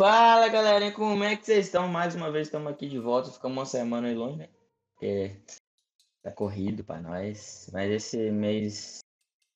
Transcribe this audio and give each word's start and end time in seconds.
Fala 0.00 0.48
galerinha, 0.48 0.92
como 0.92 1.22
é 1.22 1.36
que 1.36 1.44
vocês 1.44 1.66
estão? 1.66 1.86
Mais 1.86 2.14
uma 2.14 2.30
vez 2.32 2.46
estamos 2.46 2.72
aqui 2.72 2.88
de 2.88 2.98
volta, 2.98 3.30
ficamos 3.30 3.58
uma 3.58 3.66
semana 3.66 4.08
aí 4.08 4.14
longe, 4.14 4.38
né? 4.38 4.48
Porque 4.94 5.36
tá 6.22 6.32
corrido 6.32 6.82
para 6.82 7.02
nós, 7.02 7.68
mas 7.70 7.90
esse 7.90 8.30
mês, 8.30 9.00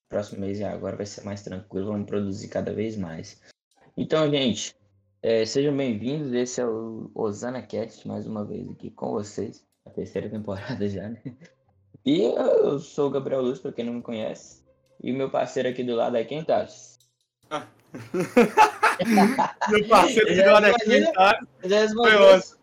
próximo 0.07 0.43
mês 0.43 0.61
e 0.61 0.65
agora 0.65 0.97
vai 0.97 1.07
ser 1.07 1.25
mais 1.25 1.43
tranquilo, 1.43 1.93
vamos 1.93 2.07
produzir 2.07 2.49
cada 2.49 2.75
vez 2.75 2.95
mais. 2.95 3.41
Então, 3.97 4.31
gente, 4.31 4.77
é, 5.23 5.47
sejam 5.47 5.75
bem-vindos, 5.75 6.35
esse 6.35 6.61
é 6.61 6.67
o 6.67 7.11
Osana 7.15 7.63
Cast, 7.63 8.07
mais 8.07 8.27
uma 8.27 8.45
vez 8.45 8.69
aqui 8.69 8.91
com 8.91 9.13
vocês, 9.13 9.65
a 9.87 9.91
terceira 9.91 10.29
temporada 10.29 10.87
já, 10.91 11.09
né? 11.09 11.23
E 12.05 12.21
eu 12.21 12.79
sou 12.81 13.09
o 13.09 13.11
Gabriel 13.11 13.41
Luz, 13.41 13.61
para 13.61 13.73
quem 13.73 13.87
não 13.87 13.95
me 13.95 14.03
conhece, 14.03 14.63
e 15.03 15.11
o 15.11 15.17
meu 15.17 15.31
parceiro 15.31 15.71
aqui 15.71 15.83
do 15.83 15.95
lado 15.97 16.19
é 16.19 16.25
quem, 16.25 16.45
Tati? 16.45 16.99
Ah. 17.49 17.67
Meu 19.71 19.89
parceiro 19.89 20.27
que 20.27 20.35
deu 20.35 20.57
anecdotário. 20.57 21.49
Foi 21.95 22.15
ótimo. 22.17 22.55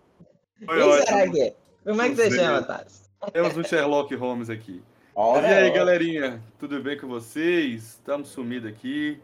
Foi 0.65 0.77
Quem 0.77 0.83
ótimo. 0.87 1.05
será 1.07 1.31
que 1.31 1.41
é? 1.41 1.55
Como 1.83 2.01
é 2.01 2.09
que 2.09 2.15
você 2.15 2.31
chama, 2.31 2.61
Tati? 2.63 2.93
Temos 3.33 3.57
um 3.57 3.63
Sherlock 3.63 4.15
Holmes 4.15 4.49
aqui. 4.49 4.83
Ora, 5.13 5.47
e 5.47 5.53
aí, 5.53 5.63
ora. 5.69 5.73
galerinha? 5.77 6.41
Tudo 6.59 6.81
bem 6.81 6.97
com 6.97 7.07
vocês? 7.07 7.83
Estamos 7.83 8.29
sumidos 8.29 8.69
aqui. 8.69 9.19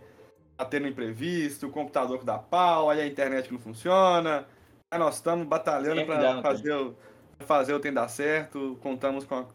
Tá 0.58 0.66
tendo 0.66 0.88
imprevisto, 0.88 1.68
o 1.68 1.70
computador 1.72 2.18
que 2.20 2.26
dá 2.26 2.38
pau, 2.38 2.90
aí 2.90 3.00
a 3.02 3.08
internet 3.08 3.48
que 3.48 3.54
não 3.54 3.60
funciona. 3.60 4.46
Aí 4.92 5.00
nós 5.00 5.16
estamos 5.16 5.46
batalhando 5.48 6.04
para 6.06 6.36
né, 6.36 6.42
fazer, 6.42 6.74
o- 6.74 6.96
fazer 7.40 7.74
o 7.74 7.80
tem 7.80 7.94
dar 7.94 8.08
certo. 8.08 8.78
Contamos 8.82 9.24
com 9.26 9.36
a, 9.36 9.46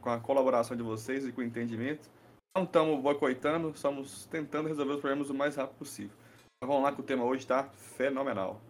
com 0.00 0.10
a 0.10 0.18
colaboração 0.20 0.76
de 0.76 0.82
vocês 0.82 1.26
e 1.26 1.32
com 1.32 1.40
o 1.40 1.44
entendimento. 1.44 2.08
Não 2.54 2.64
estamos 2.64 3.00
boicotando, 3.00 3.70
estamos 3.74 4.26
tentando 4.26 4.68
resolver 4.68 4.92
os 4.92 5.00
problemas 5.00 5.30
o 5.30 5.34
mais 5.34 5.56
rápido 5.56 5.78
possível. 5.78 6.14
Então 6.62 6.74
vamos 6.74 6.84
lá 6.84 6.92
que 6.94 7.00
o 7.00 7.04
tema 7.04 7.24
hoje 7.24 7.44
tá 7.44 7.64
fenomenal. 7.74 8.60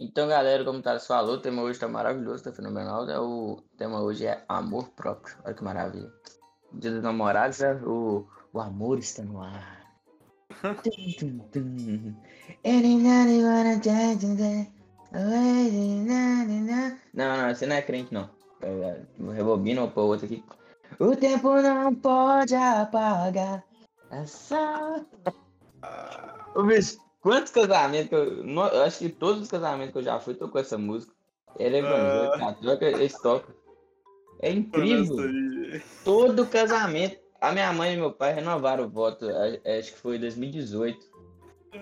Então, 0.00 0.26
galera, 0.26 0.64
como 0.64 0.80
o 0.80 0.82
Thales 0.82 1.06
falou, 1.06 1.36
o 1.36 1.40
tema 1.40 1.62
hoje 1.62 1.78
tá 1.78 1.86
maravilhoso, 1.86 2.42
tá 2.42 2.52
fenomenal. 2.52 3.06
Né? 3.06 3.16
O 3.16 3.62
tema 3.78 4.00
hoje 4.00 4.26
é 4.26 4.44
amor 4.48 4.88
próprio. 4.88 5.36
Olha 5.44 5.54
que 5.54 5.62
maravilha. 5.62 6.12
Dia 6.72 6.90
dos 6.90 7.00
namorados, 7.00 7.60
né? 7.60 7.74
o, 7.84 8.26
o 8.52 8.60
amor 8.60 8.98
está 8.98 9.22
no 9.22 9.40
ar. 9.40 9.86
Não, 17.14 17.36
não, 17.36 17.54
você 17.54 17.66
não 17.66 17.76
é 17.76 17.82
crente, 17.82 18.12
não. 18.12 18.28
Rebobina 19.32 19.82
ou 19.82 19.90
pôr 19.92 20.06
outro 20.06 20.26
aqui. 20.26 20.42
O 20.98 21.14
tempo 21.14 21.54
não 21.62 21.94
pode 21.94 22.56
apagar 22.56 23.62
essa. 24.10 25.04
Ô, 26.54 26.62
bicho, 26.62 26.98
quantos 27.20 27.52
casamentos 27.52 28.08
que 28.08 28.14
eu. 28.14 28.44
eu 28.46 28.82
acho 28.82 28.98
que 28.98 29.08
todos 29.08 29.42
os 29.42 29.48
casamentos 29.48 29.92
que 29.92 29.98
eu 29.98 30.02
já 30.02 30.18
fui 30.18 30.34
tocou 30.34 30.60
essa 30.60 30.78
música. 30.78 31.12
Ela 31.58 31.76
é 31.78 32.38
católica, 32.38 32.84
eles 32.84 33.18
tocam. 33.20 33.54
É 34.40 34.50
incrível. 34.50 35.16
Todo 36.04 36.46
casamento. 36.46 37.18
A 37.40 37.52
minha 37.52 37.72
mãe 37.72 37.94
e 37.94 37.96
meu 37.96 38.12
pai 38.12 38.32
renovaram 38.34 38.84
o 38.84 38.88
voto, 38.88 39.26
a- 39.28 39.78
acho 39.78 39.92
que 39.92 39.98
foi 39.98 40.16
em 40.16 40.20
2018. 40.20 41.06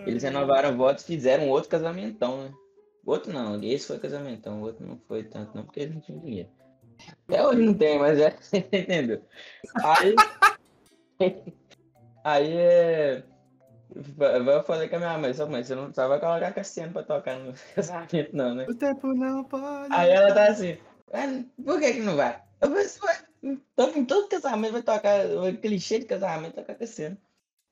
Eles 0.07 0.23
renovaram 0.23 0.73
o 0.75 0.77
voto 0.77 1.01
e 1.01 1.05
fizeram 1.05 1.49
outro 1.49 1.71
casamentão, 1.71 2.43
né? 2.45 2.53
Outro 3.07 3.33
não, 3.33 3.63
esse 3.63 3.87
foi 3.87 3.99
casamentão, 3.99 4.61
o 4.61 4.65
outro 4.65 4.87
não 4.87 4.99
foi 5.07 5.25
tanto 5.25 5.55
não, 5.57 5.65
porque 5.65 5.81
eles 5.81 5.95
não 5.95 6.01
tinham 6.01 6.21
dinheiro. 6.21 6.49
Até 7.29 7.47
hoje 7.47 7.63
não 7.63 7.75
tem, 7.75 7.99
mas 7.99 8.19
é, 8.19 8.31
você 8.31 8.59
entendeu? 8.73 9.23
Aí. 9.83 10.15
Aí 12.25 12.57
é. 12.57 13.23
Eu 13.95 14.65
falei 14.65 14.89
com 14.89 14.97
a 14.97 14.99
minha 14.99 15.19
mãe, 15.19 15.35
só 15.35 15.47
mãe, 15.47 15.63
você 15.63 15.75
não 15.75 15.93
só 15.93 16.09
vai 16.09 16.19
colocar 16.19 16.53
Cassiano 16.53 16.93
pra 16.93 17.03
tocar 17.03 17.39
no 17.39 17.53
casamento, 17.77 18.35
não, 18.35 18.55
né? 18.55 18.67
O 18.67 18.75
tempo 18.75 19.15
não 19.15 19.45
pode. 19.45 19.95
Aí 19.95 20.11
ela 20.11 20.33
tá 20.33 20.49
assim, 20.49 20.79
"Ah, 21.13 21.45
por 21.63 21.79
que 21.79 21.93
que 21.93 22.01
não 22.01 22.17
vai? 22.17 22.43
Eu 22.61 22.69
falei, 22.71 22.89
"Você 22.89 22.99
vai, 22.99 23.17
toca 23.77 23.99
em 23.99 24.05
todo 24.05 24.29
casamento, 24.29 24.73
vai 24.73 24.83
tocar, 24.83 25.27
o 25.27 25.57
clichê 25.59 25.99
de 25.99 26.07
casamento, 26.07 26.55
tocar 26.55 26.75
Cassiano. 26.77 27.19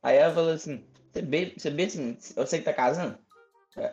Aí 0.02 0.16
ela 0.16 0.34
falou 0.34 0.52
assim, 0.52 0.84
você 1.10 1.22
bebe, 1.22 1.54
você 1.58 1.70
bebe 1.70 1.84
assim, 1.84 2.19
eu 2.36 2.46
sei 2.46 2.58
que 2.58 2.64
tá 2.66 2.72
casando? 2.72 3.16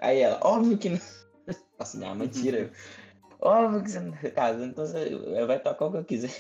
Aí 0.02 0.20
ela, 0.20 0.40
óbvio 0.44 0.78
que 0.78 0.90
não. 0.90 1.00
Nossa, 1.80 1.98
minha 1.98 2.14
mãe 2.14 2.28
tira. 2.28 2.72
Óbvio 3.42 3.84
que 3.84 3.92
você 3.92 4.00
não 4.02 4.12
tá 4.12 4.32
casando, 4.32 4.66
então 4.66 4.86
você 4.86 5.46
vai 5.46 5.60
tocar 5.60 5.86
o 5.86 5.92
que 5.92 5.98
eu 5.98 6.04
quiser. 6.04 6.36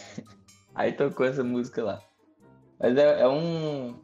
Aí 0.75 0.91
tocou 0.91 1.25
essa 1.25 1.43
música 1.43 1.81
lá. 1.81 2.01
Mas 2.77 2.97
é, 2.97 3.21
é 3.21 3.27
um. 3.27 3.97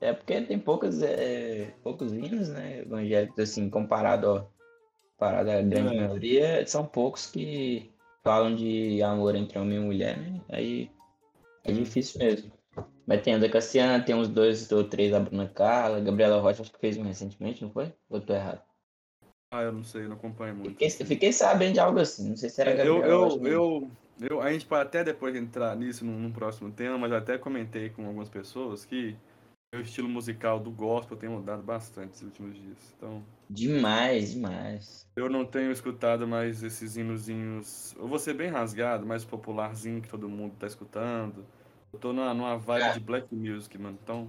É 0.00 0.12
porque 0.14 0.40
tem 0.40 0.58
poucos, 0.58 1.02
é, 1.02 1.74
poucos 1.82 2.12
hinos, 2.12 2.48
né? 2.48 2.80
Evangélicos, 2.80 3.38
assim, 3.38 3.68
comparado, 3.68 4.28
ó, 4.28 4.46
comparado 5.12 5.50
à 5.50 5.60
grande 5.60 5.94
É. 5.94 6.00
maioria, 6.06 6.66
são 6.66 6.86
poucos 6.86 7.26
que 7.26 7.92
falam 8.22 8.54
de 8.54 9.02
amor 9.02 9.34
entre 9.34 9.58
homem 9.58 9.76
e 9.76 9.80
mulher, 9.80 10.18
né? 10.18 10.40
Aí 10.48 10.90
é 11.64 11.72
difícil 11.72 12.18
mesmo. 12.18 12.50
Mas 13.06 13.22
tem 13.22 13.34
a 13.34 13.38
da 13.38 13.48
Cassiana, 13.48 14.02
tem 14.02 14.14
uns 14.14 14.28
dois 14.28 14.70
ou 14.72 14.84
três 14.84 15.10
da 15.10 15.20
Bruna 15.20 15.48
Carla, 15.48 16.00
Gabriela 16.00 16.40
Rocha, 16.40 16.62
acho 16.62 16.72
que 16.72 16.78
fez 16.78 16.96
um 16.96 17.02
recentemente, 17.02 17.62
não 17.62 17.70
foi? 17.70 17.92
Ou 18.08 18.18
eu 18.18 18.24
tô 18.24 18.32
errado? 18.32 18.62
Ah, 19.52 19.62
eu 19.62 19.72
não 19.72 19.82
sei, 19.82 20.06
não 20.06 20.14
acompanho 20.14 20.54
muito. 20.54 20.70
Fiquei, 20.70 20.90
fiquei 20.90 21.32
sabendo 21.32 21.74
de 21.74 21.80
algo 21.80 21.98
assim, 21.98 22.28
não 22.30 22.36
sei 22.36 22.48
se 22.48 22.60
era 22.60 22.70
É, 22.70 22.76
Gabriela 22.76 23.12
eu, 23.12 23.18
Rocha. 23.24 23.38
eu, 23.40 23.46
eu, 23.48 23.90
eu, 24.30 24.40
a 24.40 24.52
gente 24.52 24.64
pode 24.64 24.82
até 24.82 25.02
depois 25.02 25.34
entrar 25.34 25.76
nisso 25.76 26.04
num, 26.04 26.18
num 26.18 26.32
próximo 26.32 26.70
tema, 26.70 26.96
mas 26.96 27.10
eu 27.10 27.18
até 27.18 27.36
comentei 27.36 27.90
com 27.90 28.06
algumas 28.06 28.28
pessoas 28.28 28.84
que 28.84 29.16
o 29.72 29.80
estilo 29.80 30.08
musical 30.08 30.58
do 30.58 30.70
gospel 30.72 31.16
tem 31.16 31.28
mudado 31.28 31.62
bastante 31.62 32.10
nos 32.10 32.22
últimos 32.22 32.56
dias. 32.56 32.92
Então, 32.96 33.22
Demais, 33.48 34.32
demais. 34.32 35.06
eu 35.14 35.30
não 35.30 35.44
tenho 35.44 35.70
escutado 35.70 36.26
mais 36.26 36.62
esses 36.64 36.96
hinozinhos. 36.96 37.94
Eu 37.96 38.08
vou 38.08 38.18
ser 38.18 38.34
bem 38.34 38.50
rasgado, 38.50 39.06
mais 39.06 39.24
popularzinho 39.24 40.02
que 40.02 40.08
todo 40.08 40.28
mundo 40.28 40.56
tá 40.58 40.66
escutando. 40.66 41.46
Eu 41.92 41.98
tô 42.00 42.12
numa, 42.12 42.34
numa 42.34 42.58
vibe 42.58 42.82
Ah. 42.82 42.92
de 42.92 43.00
black 43.00 43.32
music, 43.34 43.78
mano. 43.78 43.96
Então. 44.02 44.28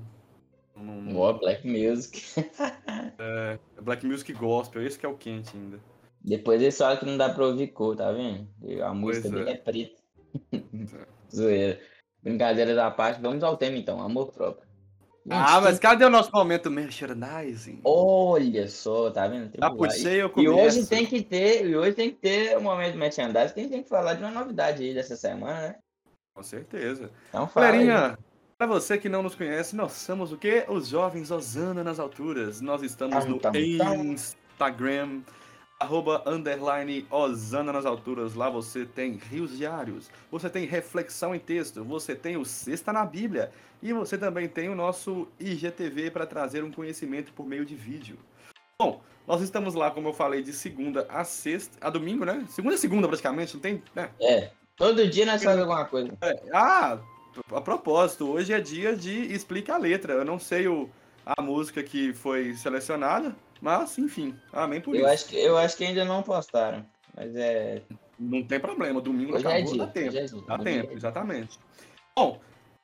Não, 0.76 1.16
Ó, 1.18 1.34
Black 1.34 1.68
Music. 1.68 2.22
é 3.20 3.60
black 3.82 4.06
music 4.06 4.32
gospel, 4.34 4.84
esse 4.86 4.98
que 4.98 5.06
é 5.06 5.10
o 5.10 5.18
quente 5.18 5.56
ainda. 5.56 5.80
Depois 6.24 6.62
eles 6.62 6.78
falam 6.78 6.98
que 6.98 7.06
não 7.06 7.18
dá 7.18 7.30
pra 7.34 7.46
ouvir 7.46 7.68
cor, 7.70 7.96
tá 7.96 8.12
vendo? 8.12 8.48
A 8.84 8.94
música 8.94 9.28
Pois 9.30 9.34
dele 9.46 9.50
é. 9.50 9.54
é 9.54 9.58
preta. 9.58 10.02
Zoeira. 11.36 11.80
Brincadeira 12.24 12.74
da 12.76 12.90
parte, 12.92 13.22
vamos 13.22 13.44
ao 13.44 13.58
tema 13.58 13.78
então, 13.78 14.00
amor 14.02 14.32
próprio. 14.32 14.71
Gente, 15.24 15.36
Ah, 15.36 15.62
mas 15.62 15.78
tem- 15.78 15.90
cadê 15.90 16.04
o 16.06 16.10
nosso 16.10 16.32
momento 16.34 16.72
merchandising? 16.72 17.82
Olha 17.84 18.68
só, 18.68 19.12
tá 19.12 19.28
vendo? 19.28 19.44
Já 19.46 19.50
Tripular. 19.52 19.76
puxei, 19.92 20.22
eu 20.22 20.28
E 20.28 20.30
começo. 20.30 20.54
hoje 20.80 20.86
tem 20.88 21.06
que 21.06 21.22
ter, 21.22 21.66
e 21.68 21.76
hoje 21.76 21.94
tem 21.94 22.10
que 22.10 22.18
ter 22.18 22.58
um 22.58 22.62
momento 22.62 22.98
merchandising, 22.98 23.54
tem, 23.54 23.70
tem 23.70 23.84
que 23.84 23.90
falar 23.90 24.16
de 24.16 24.24
uma 24.24 24.32
novidade 24.32 24.82
aí 24.84 24.94
dessa 24.96 25.16
semana, 25.16 25.62
né? 25.70 25.76
Com 26.34 26.42
certeza. 26.42 27.12
Então 27.30 27.48
fala 27.48 27.68
aí. 27.68 27.86
Galerinha, 27.86 28.18
para 28.58 28.66
você 28.66 28.98
que 28.98 29.10
não 29.10 29.22
nos 29.22 29.36
conhece, 29.36 29.76
nós 29.76 29.92
somos 29.92 30.32
o 30.32 30.38
quê? 30.38 30.66
Os 30.68 30.88
Jovens 30.88 31.30
Osana 31.30 31.84
nas 31.84 32.00
Alturas. 32.00 32.60
Nós 32.60 32.82
estamos 32.82 33.24
no 33.26 33.38
Tam, 33.38 33.52
tam. 33.78 34.16
Arroba, 35.82 36.22
underline, 36.28 37.08
Osana 37.10 37.74
nas 37.74 37.88
Alturas. 37.88 38.36
Lá 38.36 38.52
você 38.52 38.86
tem 38.86 39.14
rios 39.14 39.58
diários, 39.58 40.12
você 40.30 40.48
tem 40.48 40.68
reflexão 40.68 41.34
em 41.34 41.40
texto, 41.40 41.84
você 41.84 42.14
tem 42.14 42.38
o 42.38 42.46
Sexta 42.46 42.94
na 42.94 43.04
Bíblia 43.04 43.52
e 43.82 43.92
você 43.92 44.16
também 44.16 44.48
tem 44.48 44.70
o 44.70 44.76
nosso 44.76 45.28
IGTV 45.40 46.12
para 46.12 46.28
trazer 46.28 46.64
um 46.64 46.72
conhecimento 46.72 47.34
por 47.34 47.48
meio 47.48 47.66
de 47.66 47.74
vídeo. 47.74 48.16
Bom, 48.78 49.02
nós 49.28 49.42
estamos 49.42 49.74
lá, 49.74 49.90
como 49.90 50.10
eu 50.10 50.14
falei, 50.14 50.44
de 50.44 50.54
segunda 50.54 51.08
a 51.10 51.24
sexta, 51.24 51.76
a 51.82 51.90
domingo, 51.90 52.26
né? 52.26 52.46
Segunda 52.48 52.76
a 52.76 52.78
segunda 52.78 53.08
praticamente, 53.08 53.56
não 53.56 53.62
tem... 53.62 53.82
né? 53.96 54.12
É, 54.22 54.52
todo 54.76 55.10
dia 55.10 55.26
nós 55.26 55.44
fazemos 55.44 55.68
alguma 55.68 55.86
coisa. 55.86 56.16
É, 56.22 56.44
ah, 56.54 57.00
a 57.52 57.62
propósito, 57.62 58.30
hoje 58.30 58.54
é 58.54 58.62
dia 58.62 58.96
de 58.96 59.34
explica 59.34 59.74
a 59.74 59.78
letra. 59.80 60.14
Eu 60.14 60.26
não 60.26 60.38
sei 60.38 60.68
o, 60.68 60.88
a 61.26 61.42
música 61.42 61.82
que 61.82 62.14
foi 62.14 62.54
selecionada, 62.54 63.36
mas 63.62 63.98
enfim, 63.98 64.36
amém 64.52 64.82
por 64.82 64.96
Eu 64.96 65.02
isso. 65.02 65.10
acho, 65.10 65.28
que, 65.28 65.36
eu 65.38 65.58
acho 65.58 65.78
que 65.78 65.86
ainda 65.86 66.04
não 66.04 66.24
postaram, 66.24 66.86
mas 67.16 67.36
é... 67.36 67.82
Não 68.20 68.44
tem 68.44 68.60
problema, 68.60 69.02
domingo 69.02 69.34
Hoje 69.36 69.46
é 69.48 69.50
acabou, 69.50 69.74
dia, 69.74 69.86
dá 69.86 69.92
tempo. 69.92 70.18
é 70.18 70.26
dia. 70.26 70.42
Dá 70.48 70.54
Hoje 70.56 70.64
tempo, 70.64 70.92
é- 70.92 70.96
exatamente. 70.96 71.60
Bom, 72.16 72.40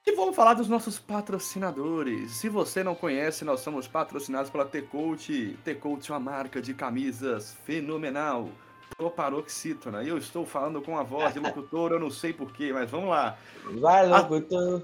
e 0.06 0.16
vamos 0.16 0.36
falar 0.36 0.54
dos 0.54 0.68
nossos 0.70 0.98
patrocinadores. 0.98 2.32
Se 2.32 2.48
você 2.50 2.84
não 2.84 2.96
conhece, 2.96 3.44
nós 3.44 3.60
somos 3.60 3.88
patrocinados 3.88 4.50
pela 4.50 4.66
T-Coach. 4.66 5.60
T-Coach 5.64 6.10
é 6.10 6.14
uma 6.14 6.20
marca 6.20 6.62
de 6.62 6.74
camisas 6.74 7.54
fenomenal. 7.66 8.50
Proparoxítona. 8.96 10.02
E 10.04 10.08
eu 10.08 10.18
estou 10.18 10.46
falando 10.46 10.82
com 10.82 10.98
a 10.98 11.04
voz 11.04 11.34
de 11.34 11.40
locutor, 11.42 11.92
eu 11.92 12.00
não 12.00 12.10
sei 12.10 12.32
porquê, 12.34 12.72
mas 12.74 12.90
vamos 12.90 13.10
lá. 13.10 13.38
Vai, 13.80 14.08
locutor. 14.08 14.84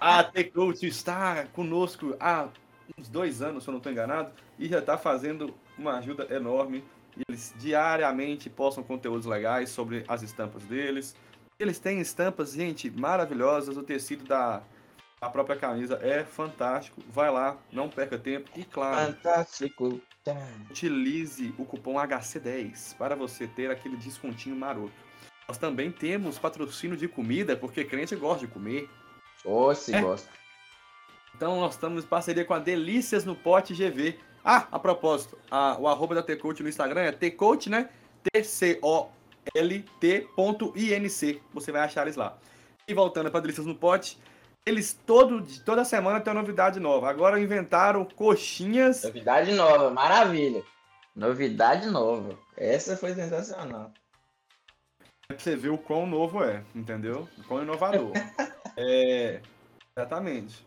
A 0.00 0.22
T-Coach 0.24 0.86
está 0.86 1.46
conosco 1.46 2.14
há 2.20 2.48
uns 2.96 3.08
dois 3.08 3.42
anos, 3.42 3.64
se 3.64 3.68
eu 3.68 3.72
não 3.72 3.78
estou 3.78 3.90
enganado, 3.92 4.32
e 4.58 4.68
já 4.68 4.78
está 4.78 4.96
fazendo 4.96 5.54
uma 5.76 5.98
ajuda 5.98 6.26
enorme. 6.34 6.84
Eles 7.28 7.52
diariamente 7.58 8.48
postam 8.48 8.84
conteúdos 8.84 9.26
legais 9.26 9.70
sobre 9.70 10.04
as 10.06 10.22
estampas 10.22 10.62
deles. 10.64 11.16
Eles 11.58 11.78
têm 11.80 12.00
estampas, 12.00 12.52
gente, 12.52 12.88
maravilhosas. 12.90 13.76
O 13.76 13.82
tecido 13.82 14.24
da, 14.24 14.62
A 15.20 15.28
própria 15.28 15.56
camisa 15.56 15.98
é 16.00 16.22
fantástico. 16.22 17.02
Vai 17.10 17.28
lá, 17.30 17.56
não 17.72 17.88
perca 17.88 18.16
tempo. 18.16 18.48
E 18.54 18.64
claro, 18.64 19.12
Fantástico. 19.14 20.00
utilize 20.70 21.52
o 21.58 21.64
cupom 21.64 21.94
HC10 21.94 22.94
para 22.96 23.16
você 23.16 23.46
ter 23.48 23.70
aquele 23.70 23.96
descontinho 23.96 24.54
maroto. 24.54 24.92
Nós 25.48 25.58
também 25.58 25.90
temos 25.90 26.38
patrocínio 26.38 26.96
de 26.96 27.08
comida, 27.08 27.56
porque 27.56 27.82
crente 27.84 28.14
gosta 28.14 28.46
de 28.46 28.52
comer. 28.52 28.88
Ô, 29.44 29.74
se 29.74 29.94
É. 29.94 30.00
gosta. 30.00 30.30
Então 31.38 31.60
nós 31.60 31.74
estamos 31.74 32.02
em 32.02 32.06
parceria 32.08 32.44
com 32.44 32.52
a 32.52 32.58
Delícias 32.58 33.24
no 33.24 33.36
Pote 33.36 33.72
GV. 33.72 34.18
Ah, 34.44 34.66
a 34.72 34.78
propósito, 34.78 35.38
a- 35.48 35.76
o 35.78 35.86
arroba 35.86 36.16
da 36.16 36.22
T-Coach 36.22 36.64
no 36.64 36.68
Instagram 36.68 37.02
é 37.02 37.12
T-Coach, 37.12 37.70
né? 37.70 37.88
T-C-O-L-T.inc. 38.32 39.12
Você 41.54 41.70
vai 41.70 41.82
achar 41.82 42.02
eles 42.02 42.16
lá. 42.16 42.36
E 42.88 42.94
voltando 42.94 43.30
para 43.30 43.38
Delícias 43.38 43.66
no 43.66 43.74
Pote, 43.76 44.18
eles 44.66 44.98
todo, 45.06 45.46
toda 45.64 45.84
semana 45.84 46.20
tem 46.20 46.32
uma 46.32 46.40
novidade 46.40 46.80
nova. 46.80 47.08
Agora 47.08 47.38
inventaram 47.40 48.04
coxinhas. 48.04 49.04
Novidade 49.04 49.52
nova, 49.52 49.90
maravilha. 49.90 50.64
Novidade 51.14 51.86
nova. 51.88 52.36
Essa 52.56 52.96
foi 52.96 53.14
sensacional. 53.14 53.92
Pra 55.28 55.38
você 55.38 55.54
ver 55.54 55.68
o 55.68 55.78
quão 55.78 56.04
novo 56.04 56.42
é, 56.42 56.64
entendeu? 56.74 57.28
O 57.38 57.44
quão 57.44 57.62
inovador. 57.62 58.10
é, 58.76 59.40
exatamente. 59.96 60.66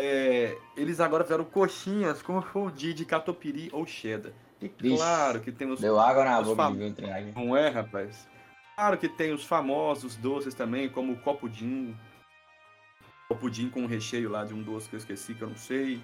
É, 0.00 0.56
eles 0.76 1.00
agora 1.00 1.24
fizeram 1.24 1.44
coxinhas 1.44 2.22
com 2.22 2.40
fondue 2.40 2.94
de 2.94 3.04
catupiry 3.04 3.68
ou 3.72 3.84
cheddar. 3.84 4.32
E 4.62 4.68
claro 4.68 5.40
que 5.40 5.50
tem 5.50 5.68
os... 5.70 5.80
Deu 5.80 5.98
água 5.98 6.24
na 6.24 6.40
boca 6.40 6.54
fam- 6.62 6.76
de 6.76 7.02
o 7.02 7.12
aqui. 7.12 7.32
Não 7.34 7.56
é, 7.56 7.68
rapaz? 7.68 8.28
Claro 8.76 8.96
que 8.96 9.08
tem 9.08 9.32
os 9.32 9.44
famosos 9.44 10.14
doces 10.16 10.54
também, 10.54 10.88
como 10.88 11.14
o 11.14 11.18
copudim. 11.20 11.96
Copudim 13.28 13.68
com 13.68 13.82
um 13.82 13.86
recheio 13.86 14.30
lá 14.30 14.44
de 14.44 14.54
um 14.54 14.62
doce 14.62 14.88
que 14.88 14.94
eu 14.94 14.98
esqueci, 14.98 15.34
que 15.34 15.42
eu 15.42 15.48
não 15.48 15.56
sei. 15.56 16.00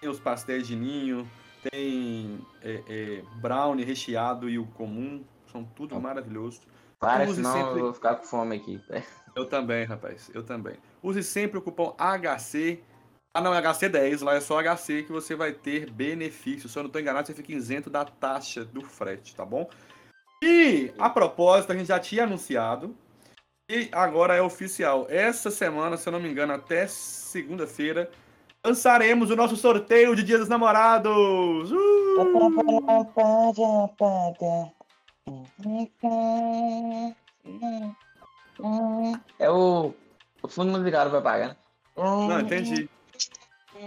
Tem 0.00 0.08
os 0.08 0.18
pastéis 0.18 0.66
de 0.66 0.74
ninho. 0.74 1.28
Tem 1.70 2.38
é, 2.62 2.82
é, 2.88 3.22
brownie 3.36 3.84
recheado 3.84 4.48
e 4.48 4.58
o 4.58 4.66
comum. 4.66 5.22
São 5.52 5.64
tudo 5.64 6.00
maravilhoso. 6.00 6.62
Para, 6.98 7.24
Use 7.24 7.36
senão 7.36 7.52
sempre- 7.52 7.80
eu 7.80 7.84
vou 7.84 7.94
ficar 7.94 8.14
com 8.16 8.24
fome 8.24 8.56
aqui. 8.56 8.80
Eu 9.36 9.46
também, 9.46 9.84
rapaz. 9.84 10.30
Eu 10.34 10.42
também. 10.42 10.76
Use 11.02 11.22
sempre 11.22 11.58
o 11.58 11.62
cupom 11.62 11.94
HC. 11.98 12.82
Ah, 13.36 13.40
não, 13.40 13.52
é 13.52 13.60
HC10. 13.60 14.22
Lá 14.22 14.36
é 14.36 14.40
só 14.40 14.62
HC 14.62 15.02
que 15.02 15.10
você 15.10 15.34
vai 15.34 15.52
ter 15.52 15.90
benefício. 15.90 16.68
Se 16.68 16.78
eu 16.78 16.84
não 16.84 16.88
estou 16.88 17.02
enganado, 17.02 17.26
você 17.26 17.34
fica 17.34 17.52
isento 17.52 17.90
da 17.90 18.04
taxa 18.04 18.64
do 18.64 18.80
frete, 18.80 19.34
tá 19.34 19.44
bom? 19.44 19.68
E, 20.42 20.92
a 20.96 21.10
propósito, 21.10 21.72
a 21.72 21.76
gente 21.76 21.88
já 21.88 21.98
tinha 21.98 22.22
anunciado. 22.22 22.96
E 23.68 23.88
agora 23.90 24.36
é 24.36 24.42
oficial. 24.42 25.06
Essa 25.08 25.50
semana, 25.50 25.96
se 25.96 26.08
eu 26.08 26.12
não 26.12 26.20
me 26.20 26.28
engano, 26.28 26.52
até 26.52 26.86
segunda-feira, 26.86 28.08
lançaremos 28.64 29.30
o 29.30 29.36
nosso 29.36 29.56
sorteio 29.56 30.14
de 30.14 30.22
Dia 30.22 30.38
dos 30.38 30.48
Namorados. 30.48 31.72
Uh! 31.72 32.16
É 39.40 39.50
o, 39.50 39.92
o 40.42 40.48
fundo 40.48 40.70
musical 40.70 41.10
vai 41.10 41.22
pagar, 41.22 41.48
né? 41.48 41.56
Não, 41.96 42.40
entendi. 42.40 42.88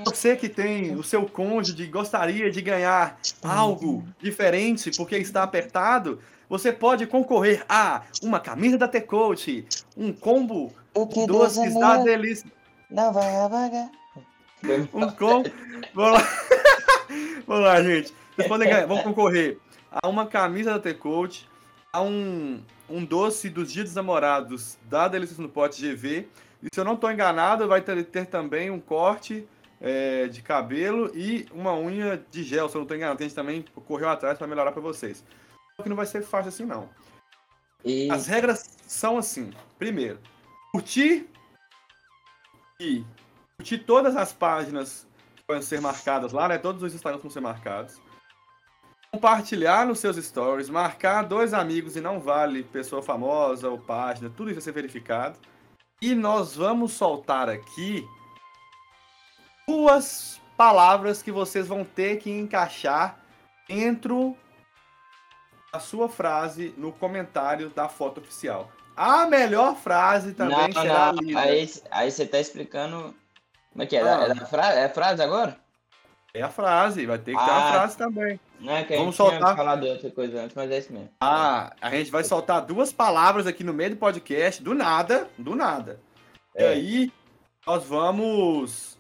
Você 0.05 0.35
que 0.35 0.49
tem 0.49 0.95
o 0.95 1.03
seu 1.03 1.25
cônjuge 1.25 1.85
gostaria 1.87 2.49
de 2.51 2.61
ganhar 2.61 3.19
algo 3.43 4.03
diferente 4.19 4.91
porque 4.95 5.17
está 5.17 5.43
apertado, 5.43 6.19
você 6.49 6.71
pode 6.71 7.05
concorrer 7.07 7.65
a 7.67 8.03
uma 8.21 8.39
camisa 8.39 8.77
da 8.77 8.87
T-Coach, 8.87 9.65
um 9.95 10.13
combo 10.13 10.71
que 11.11 11.27
doces 11.27 11.73
da 11.73 11.97
delícia, 11.97 12.49
não 12.89 13.11
vai 13.11 13.35
apagar. 13.35 13.91
um 14.93 15.11
combo... 15.11 15.49
Vamos 15.93 16.19
lá. 16.19 16.27
Vamos 17.45 17.63
lá, 17.63 17.81
gente. 17.81 18.13
Vocês 18.35 18.47
podem 18.47 18.69
ganhar, 18.69 18.85
vão 18.85 19.01
concorrer 19.01 19.57
a 19.91 20.07
uma 20.07 20.25
camisa 20.25 20.71
da 20.73 20.79
T-Coach, 20.79 21.47
a 21.91 22.01
um, 22.01 22.61
um 22.89 23.03
doce 23.03 23.49
dos 23.49 23.71
Dias 23.71 23.85
dos 23.85 23.95
Namorados 23.95 24.77
da 24.83 25.07
Delícias 25.07 25.39
no 25.39 25.49
Pote 25.49 25.81
GV. 25.81 26.27
E 26.61 26.67
se 26.73 26.79
eu 26.79 26.85
não 26.85 26.93
estou 26.93 27.11
enganado, 27.11 27.67
vai 27.67 27.81
ter, 27.81 28.03
ter 28.05 28.25
também 28.25 28.69
um 28.69 28.79
corte 28.79 29.45
é, 29.79 30.27
de 30.27 30.41
cabelo 30.41 31.11
e 31.15 31.47
uma 31.51 31.75
unha 31.75 32.23
de 32.31 32.43
gel, 32.43 32.67
se 32.67 32.75
eu 32.75 32.79
não 32.79 32.83
estou 32.83 32.97
enganado. 32.97 33.19
A 33.19 33.23
gente 33.23 33.35
também 33.35 33.63
correu 33.85 34.09
atrás 34.09 34.37
para 34.37 34.47
melhorar 34.47 34.71
para 34.71 34.81
vocês. 34.81 35.23
Só 35.75 35.83
que 35.83 35.89
não 35.89 35.95
vai 35.95 36.05
ser 36.05 36.23
fácil 36.23 36.49
assim, 36.49 36.65
não. 36.65 36.89
E 37.85 38.09
As 38.09 38.27
regras 38.27 38.77
são 38.87 39.17
assim. 39.17 39.53
Primeiro, 39.77 40.19
curtir 40.71 41.29
e 42.79 43.03
curtir 43.57 43.79
todas 43.79 44.15
as 44.15 44.33
páginas 44.33 45.07
que 45.35 45.43
vão 45.47 45.61
ser 45.61 45.79
marcadas 45.79 46.31
lá, 46.31 46.47
né? 46.47 46.57
Todos 46.57 46.81
os 46.81 46.93
Instagrams 46.93 47.21
vão 47.21 47.31
ser 47.31 47.41
marcados. 47.41 48.01
Compartilhar 49.11 49.85
nos 49.85 49.99
seus 49.99 50.17
stories, 50.17 50.69
marcar 50.69 51.23
dois 51.23 51.53
amigos 51.53 51.95
e 51.95 52.01
não 52.01 52.19
vale 52.19 52.63
pessoa 52.63 53.01
famosa 53.01 53.69
ou 53.69 53.79
página, 53.79 54.29
tudo 54.29 54.49
isso 54.49 54.55
vai 54.55 54.63
ser 54.63 54.73
verificado. 54.73 55.39
E 56.01 56.13
nós 56.13 56.55
vamos 56.55 56.91
soltar 56.91 57.49
aqui 57.49 58.05
duas 59.67 60.39
palavras 60.55 61.21
que 61.21 61.31
vocês 61.31 61.67
vão 61.67 61.83
ter 61.83 62.17
que 62.17 62.31
encaixar 62.31 63.19
dentro 63.67 64.35
a 65.73 65.79
sua 65.79 66.07
frase 66.07 66.73
no 66.77 66.91
comentário 66.93 67.69
da 67.69 67.89
foto 67.89 68.21
oficial. 68.21 68.71
A 68.95 69.27
melhor 69.27 69.75
frase 69.75 70.33
também 70.33 70.69
não, 70.73 70.81
será 70.81 71.11
não. 71.11 71.21
lida. 71.21 71.39
Aí, 71.39 71.69
aí 71.91 72.09
você 72.11 72.25
tá 72.25 72.39
explicando. 72.39 73.13
Como 73.71 73.83
é 73.83 73.85
que 73.85 73.95
é? 73.95 74.01
Ah. 74.01 74.23
É, 74.23 74.33
da 74.33 74.45
fra... 74.47 74.73
é 74.73 74.89
frase 74.89 75.21
agora? 75.21 75.57
É 76.33 76.41
a 76.41 76.49
frase, 76.49 77.05
vai 77.05 77.17
ter 77.17 77.35
que 77.35 77.43
ter 77.43 77.51
a 77.51 77.55
Ah. 77.67 77.71
frase 77.73 77.97
também. 77.97 78.39
Não 78.59 78.75
é 78.75 78.83
que 78.83 78.93
a 78.93 78.97
Vamos 78.97 79.15
gente 79.15 79.29
soltar. 79.29 79.55
falado 79.55 79.85
outra 79.85 80.09
coisa 80.09 80.41
antes, 80.41 80.55
mas 80.55 80.71
é 80.71 80.77
isso 80.79 80.91
mesmo. 80.91 81.09
Ah, 81.21 81.73
a 81.79 81.91
gente 81.91 82.09
vai 82.09 82.23
soltar 82.23 82.61
duas 82.65 82.91
palavras 82.91 83.45
aqui 83.45 83.63
no 83.63 83.73
meio 83.73 83.91
do 83.91 83.97
podcast, 83.97 84.63
do 84.63 84.73
nada, 84.73 85.27
do 85.37 85.55
nada. 85.55 85.99
E 86.55 86.63
É. 86.63 86.67
aí, 86.69 87.13
nós 87.67 87.83
vamos. 87.83 88.96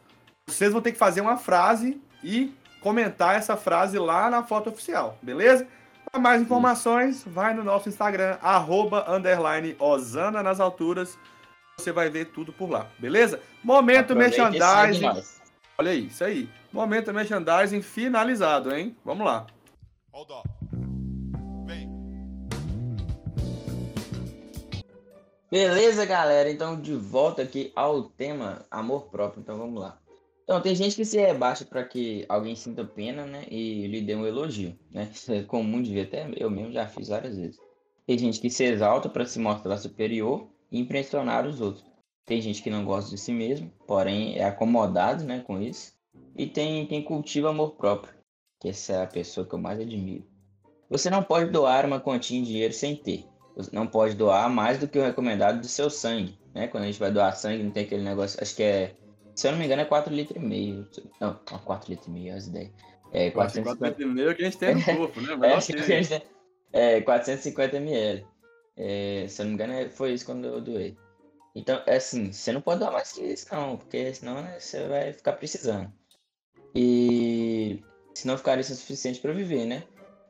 Vocês 0.47 0.71
vão 0.71 0.81
ter 0.81 0.93
que 0.93 0.97
fazer 0.97 1.19
uma 1.19 1.35
frase 1.35 2.01
e 2.23 2.55
comentar 2.79 3.35
essa 3.35 3.57
frase 3.57 3.99
lá 3.99 4.29
na 4.29 4.43
foto 4.43 4.69
oficial, 4.69 5.17
beleza? 5.21 5.67
Para 6.09 6.21
mais 6.21 6.41
informações, 6.41 7.21
vai 7.27 7.53
no 7.53 7.65
nosso 7.65 7.89
Instagram, 7.89 8.37
arroba, 8.41 9.05
underline, 9.13 9.75
Osana 9.77 10.41
nas 10.41 10.61
alturas. 10.61 11.19
Você 11.77 11.91
vai 11.91 12.09
ver 12.09 12.27
tudo 12.27 12.53
por 12.53 12.69
lá, 12.69 12.87
beleza? 12.97 13.41
Momento 13.61 14.13
Aproveita 14.13 14.35
segue 14.35 14.59
merchandising. 14.59 15.33
Olha 15.77 15.91
aí, 15.91 16.07
isso 16.07 16.23
aí. 16.23 16.49
Momento 16.71 17.13
merchandising 17.13 17.81
finalizado, 17.81 18.73
hein? 18.73 18.95
Vamos 19.03 19.25
lá. 19.25 19.45
Hold. 20.13 20.29
Vem. 21.65 21.91
Beleza, 25.51 26.05
galera? 26.05 26.49
Então, 26.49 26.79
de 26.79 26.95
volta 26.95 27.41
aqui 27.41 27.71
ao 27.75 28.03
tema 28.03 28.65
amor 28.71 29.07
próprio. 29.07 29.41
Então, 29.41 29.57
vamos 29.57 29.79
lá. 29.79 29.97
Então, 30.47 30.61
tem 30.61 30.73
gente 30.73 30.95
que 30.95 31.03
se 31.03 31.17
rebaixa 31.17 31.65
para 31.65 31.83
que 31.83 32.25
alguém 32.29 32.55
sinta 32.55 32.85
pena, 32.85 33.25
né? 33.25 33.43
E 33.51 33.85
lhe 33.85 33.99
dê 33.99 34.15
um 34.15 34.25
elogio, 34.25 34.79
né? 34.89 35.09
Isso 35.13 35.33
é 35.33 35.43
comum 35.43 35.81
de 35.81 35.93
ver, 35.93 36.03
até 36.03 36.25
eu 36.37 36.49
mesmo 36.49 36.71
já 36.71 36.87
fiz 36.87 37.09
várias 37.09 37.35
vezes. 37.35 37.59
Tem 38.05 38.17
gente 38.17 38.39
que 38.39 38.49
se 38.49 38.63
exalta 38.63 39.09
para 39.09 39.25
se 39.25 39.39
mostrar 39.39 39.77
superior 39.77 40.47
e 40.71 40.79
impressionar 40.79 41.45
os 41.45 41.59
outros. 41.59 41.85
Tem 42.25 42.41
gente 42.41 42.63
que 42.63 42.69
não 42.69 42.85
gosta 42.85 43.11
de 43.11 43.17
si 43.17 43.33
mesmo, 43.33 43.69
porém 43.85 44.37
é 44.37 44.45
acomodado, 44.45 45.25
né, 45.25 45.43
com 45.45 45.61
isso. 45.61 45.91
E 46.37 46.47
tem 46.47 46.85
quem 46.85 47.03
cultiva 47.03 47.49
amor 47.49 47.71
próprio, 47.71 48.13
que 48.57 48.69
essa 48.69 48.93
é 48.93 49.03
a 49.03 49.07
pessoa 49.07 49.45
que 49.45 49.53
eu 49.53 49.59
mais 49.59 49.81
admiro. 49.81 50.25
Você 50.89 51.09
não 51.09 51.23
pode 51.23 51.51
doar 51.51 51.85
uma 51.85 51.99
quantia 51.99 52.39
em 52.39 52.43
dinheiro 52.43 52.73
sem 52.73 52.95
ter. 52.95 53.25
Você 53.57 53.75
não 53.75 53.85
pode 53.85 54.15
doar 54.15 54.49
mais 54.49 54.79
do 54.79 54.87
que 54.87 54.97
o 54.97 55.03
recomendado 55.03 55.59
do 55.59 55.67
seu 55.67 55.89
sangue, 55.89 56.39
né? 56.53 56.69
Quando 56.69 56.83
a 56.83 56.85
gente 56.85 56.99
vai 56.99 57.11
doar 57.11 57.35
sangue, 57.35 57.63
não 57.63 57.71
tem 57.71 57.83
aquele 57.83 58.03
negócio, 58.03 58.41
acho 58.41 58.55
que 58.55 58.63
é, 58.63 58.95
se 59.37 59.47
eu 59.47 59.51
não 59.51 59.59
me 59.59 59.65
engano, 59.65 59.81
é 59.83 59.85
4 59.85 60.13
litros 60.13 60.35
e 60.41 60.45
meio. 60.45 60.87
Não, 61.21 61.39
não 61.51 61.59
4 61.59 61.89
litros 61.89 62.07
e 62.07 62.11
meio, 62.11 62.35
as 62.35 62.47
ideias. 62.47 62.71
É 63.11 63.31
450 63.31 63.95
450 63.95 64.03
e-mail 64.03 64.35
que 64.35 64.41
a 64.41 64.45
gente 64.45 64.57
tem 64.57 64.75
no 64.75 64.83
corpo, 64.97 65.21
né? 65.21 65.33
é, 65.33 65.35
Mas 65.37 65.51
acho 65.53 65.67
que 65.67 65.73
ok. 65.73 65.83
a 65.83 66.01
gente 66.01 66.09
tem- 66.09 66.21
é 66.73 67.01
450 67.01 67.77
ml. 67.77 68.25
É, 68.75 69.25
se 69.29 69.41
eu 69.41 69.45
não 69.45 69.51
me 69.51 69.55
engano, 69.55 69.73
é- 69.73 69.89
foi 69.89 70.13
isso 70.13 70.25
quando 70.25 70.45
eu 70.45 70.59
doei. 70.59 70.97
Então, 71.55 71.81
é 71.85 71.95
assim, 71.95 72.31
você 72.31 72.51
não 72.51 72.61
pode 72.61 72.79
doar 72.79 72.91
mais 72.91 73.11
que 73.11 73.21
isso, 73.21 73.47
não, 73.51 73.77
porque 73.77 74.13
senão 74.13 74.41
né, 74.41 74.59
você 74.59 74.87
vai 74.87 75.13
ficar 75.13 75.33
precisando. 75.33 75.91
E 76.75 77.83
se 78.13 78.27
não 78.27 78.37
ficaria 78.37 78.61
o 78.61 78.63
suficiente 78.63 79.19
para 79.19 79.33
viver, 79.33 79.65
né? 79.65 79.83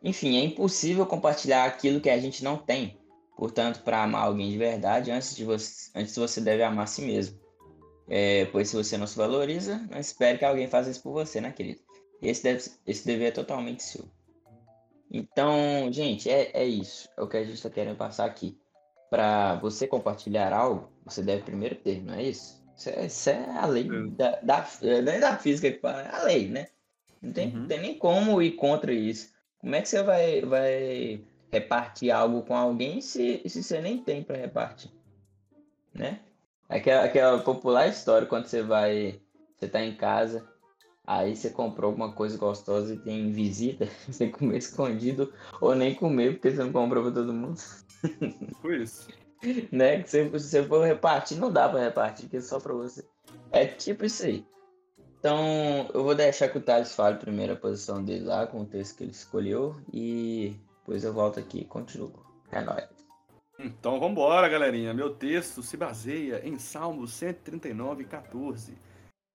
Enfim, 0.03 0.37
é 0.37 0.43
impossível 0.43 1.05
compartilhar 1.05 1.65
aquilo 1.65 1.99
que 1.99 2.09
a 2.09 2.17
gente 2.19 2.43
não 2.43 2.57
tem. 2.57 2.97
Portanto, 3.35 3.81
para 3.83 4.03
amar 4.03 4.23
alguém 4.25 4.49
de 4.51 4.57
verdade, 4.57 5.11
antes 5.11 5.35
de 5.35 5.43
você, 5.43 5.89
antes 5.95 6.15
você 6.15 6.39
deve 6.39 6.63
amar 6.63 6.83
a 6.83 6.87
si 6.87 7.01
mesmo. 7.01 7.37
É, 8.09 8.45
pois 8.45 8.69
se 8.69 8.75
você 8.75 8.97
não 8.97 9.05
se 9.07 9.17
valoriza, 9.17 9.85
não 9.91 9.99
espere 9.99 10.37
que 10.37 10.45
alguém 10.45 10.67
faça 10.67 10.89
isso 10.89 11.03
por 11.03 11.11
você, 11.11 11.41
né, 11.41 11.51
querido? 11.51 11.81
Esse, 12.21 12.43
deve, 12.43 12.63
esse 12.85 13.05
dever 13.05 13.27
é 13.27 13.31
totalmente 13.31 13.83
seu. 13.83 14.05
Então, 15.11 15.91
gente, 15.91 16.29
é, 16.29 16.51
é 16.53 16.65
isso. 16.65 17.09
É 17.17 17.21
o 17.21 17.27
que 17.27 17.37
a 17.37 17.43
gente 17.43 17.55
está 17.55 17.69
querendo 17.69 17.97
passar 17.97 18.25
aqui. 18.25 18.57
Para 19.09 19.55
você 19.55 19.87
compartilhar 19.87 20.51
algo, 20.51 20.89
você 21.05 21.21
deve 21.21 21.43
primeiro 21.43 21.75
ter, 21.75 22.03
não 22.03 22.13
é 22.13 22.23
isso? 22.23 22.61
Isso 22.75 22.89
é, 22.89 23.05
isso 23.05 23.29
é 23.29 23.57
a 23.57 23.65
lei 23.65 23.89
da, 24.11 24.39
da, 24.41 24.67
não 24.81 25.11
é 25.13 25.19
da 25.19 25.37
física 25.37 25.71
que 25.71 25.79
fala, 25.79 26.01
é 26.01 26.15
a 26.15 26.23
lei, 26.23 26.47
né? 26.49 26.67
Não 27.21 27.31
tem, 27.31 27.55
Uhum. 27.55 27.67
tem 27.67 27.79
nem 27.79 27.97
como 27.97 28.41
ir 28.41 28.51
contra 28.51 28.91
isso. 28.93 29.33
Como 29.59 29.73
é 29.75 29.81
que 29.81 29.89
você 29.89 30.03
vai, 30.03 30.41
vai 30.41 31.21
repartir 31.51 32.11
algo 32.11 32.43
com 32.43 32.55
alguém 32.55 33.01
se, 33.01 33.41
se 33.47 33.63
você 33.63 33.81
nem 33.81 33.97
tem 33.97 34.21
para 34.23 34.37
repartir? 34.37 34.91
Né? 35.93 36.19
Aquela, 36.69 37.05
aquela 37.05 37.39
popular 37.39 37.87
história 37.87 38.27
quando 38.27 38.47
você 38.47 38.61
vai, 38.61 39.21
você 39.57 39.67
tá 39.67 39.81
em 39.81 39.95
casa, 39.95 40.45
aí 41.05 41.35
você 41.35 41.49
comprou 41.49 41.89
alguma 41.89 42.11
coisa 42.11 42.37
gostosa 42.37 42.93
e 42.93 42.99
tem 42.99 43.31
visita, 43.31 43.87
você 44.07 44.27
comer 44.29 44.57
escondido 44.57 45.33
ou 45.61 45.73
nem 45.73 45.95
comer 45.95 46.33
porque 46.33 46.51
você 46.51 46.63
não 46.63 46.71
comprou 46.71 47.03
para 47.03 47.13
todo 47.13 47.33
mundo. 47.33 47.59
Foi 48.61 48.77
isso. 48.83 49.07
né? 49.71 50.01
Que 50.01 50.09
se 50.09 50.23
se 50.23 50.49
você 50.49 50.63
for 50.63 50.85
repartir, 50.85 51.37
não 51.37 51.51
dá 51.51 51.69
pra 51.69 51.79
repartir, 51.79 52.25
porque 52.25 52.37
é 52.37 52.41
só 52.41 52.59
pra 52.59 52.73
você. 52.73 53.07
É 53.51 53.65
tipo 53.65 54.05
isso 54.05 54.23
aí. 54.25 54.45
Então, 55.19 55.89
eu 55.93 56.03
vou 56.03 56.13
deixar 56.13 56.47
que 56.47 56.57
o 56.57 56.61
Thales 56.61 56.93
fale 56.93 57.17
primeiro 57.17 57.53
a 57.53 57.55
posição 57.55 58.03
dele 58.03 58.25
lá, 58.25 58.45
com 58.45 58.61
o 58.61 58.65
texto 58.65 58.97
que 58.97 59.03
ele 59.03 59.11
escolheu, 59.11 59.75
e 59.91 60.55
depois 60.79 61.03
eu 61.03 61.13
volto 61.13 61.39
aqui 61.39 61.59
e 61.61 61.65
continuo. 61.65 62.13
É 62.51 62.61
nóis. 62.61 62.96
Então 63.59 63.99
vambora, 63.99 64.47
galerinha. 64.47 64.93
Meu 64.93 65.13
texto 65.13 65.63
se 65.63 65.75
baseia 65.75 66.47
em 66.47 66.59
Salmos 66.59 67.13
139, 67.13 68.05
14. 68.05 68.77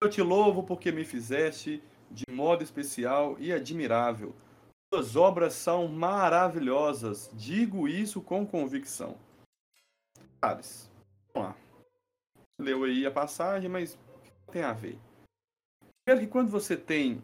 Eu 0.00 0.08
te 0.08 0.22
louvo 0.22 0.62
porque 0.62 0.92
me 0.92 1.04
fizeste 1.04 1.82
de 2.10 2.24
modo 2.30 2.62
especial 2.62 3.36
e 3.38 3.52
admirável. 3.52 4.34
Suas 4.92 5.16
obras 5.16 5.54
são 5.54 5.88
maravilhosas. 5.88 7.30
Digo 7.32 7.88
isso 7.88 8.20
com 8.20 8.46
convicção. 8.46 9.16
Thales, 10.40 10.90
vamos 11.34 11.50
lá. 11.50 11.56
Leu 12.60 12.84
aí 12.84 13.04
a 13.04 13.10
passagem, 13.10 13.68
mas 13.68 13.98
tem 14.52 14.62
a 14.62 14.72
ver? 14.72 14.98
Primeiro 16.04 16.26
que 16.26 16.32
quando 16.32 16.50
você 16.50 16.76
tem 16.76 17.22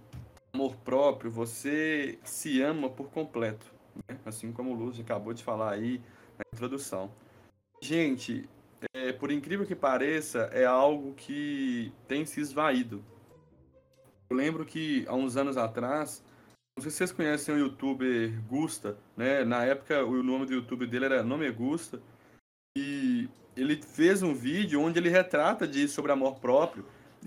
amor 0.52 0.74
próprio, 0.76 1.30
você 1.30 2.18
se 2.24 2.60
ama 2.60 2.88
por 2.90 3.10
completo. 3.10 3.72
né? 4.08 4.18
Assim 4.24 4.50
como 4.52 4.72
o 4.72 4.74
Lúcio 4.74 5.04
acabou 5.04 5.32
de 5.32 5.44
falar 5.44 5.72
aí 5.72 6.00
na 6.38 6.45
introdução. 6.54 7.11
Gente, 7.83 8.49
é, 8.95 9.12
por 9.12 9.30
incrível 9.30 9.66
que 9.66 9.75
pareça, 9.75 10.50
é 10.52 10.64
algo 10.64 11.14
que 11.14 11.92
tem 12.07 12.25
se 12.25 12.40
esvaído. 12.40 13.04
Eu 14.30 14.37
lembro 14.37 14.64
que 14.64 15.04
há 15.09 15.14
uns 15.14 15.37
anos 15.37 15.57
atrás, 15.57 16.23
não 16.76 16.83
sei 16.83 16.90
se 16.90 16.99
vocês 16.99 17.12
conhecem 17.12 17.54
o 17.54 17.59
youtuber 17.59 18.33
Gusta, 18.47 18.97
né? 19.16 19.45
Na 19.45 19.64
época 19.64 20.04
o 20.04 20.23
nome 20.23 20.47
do 20.47 20.54
YouTube 20.54 20.87
dele 20.87 21.07
era 21.07 21.23
Nome 21.23 21.50
Gusta. 21.50 22.00
E 22.76 23.28
ele 23.57 23.83
fez 23.83 24.23
um 24.23 24.35
vídeo 24.35 24.80
onde 24.80 24.99
ele 24.99 25.09
retrata 25.09 25.66
disso 25.66 25.95
sobre 25.95 26.12
amor 26.12 26.38
próprio. 26.38 26.85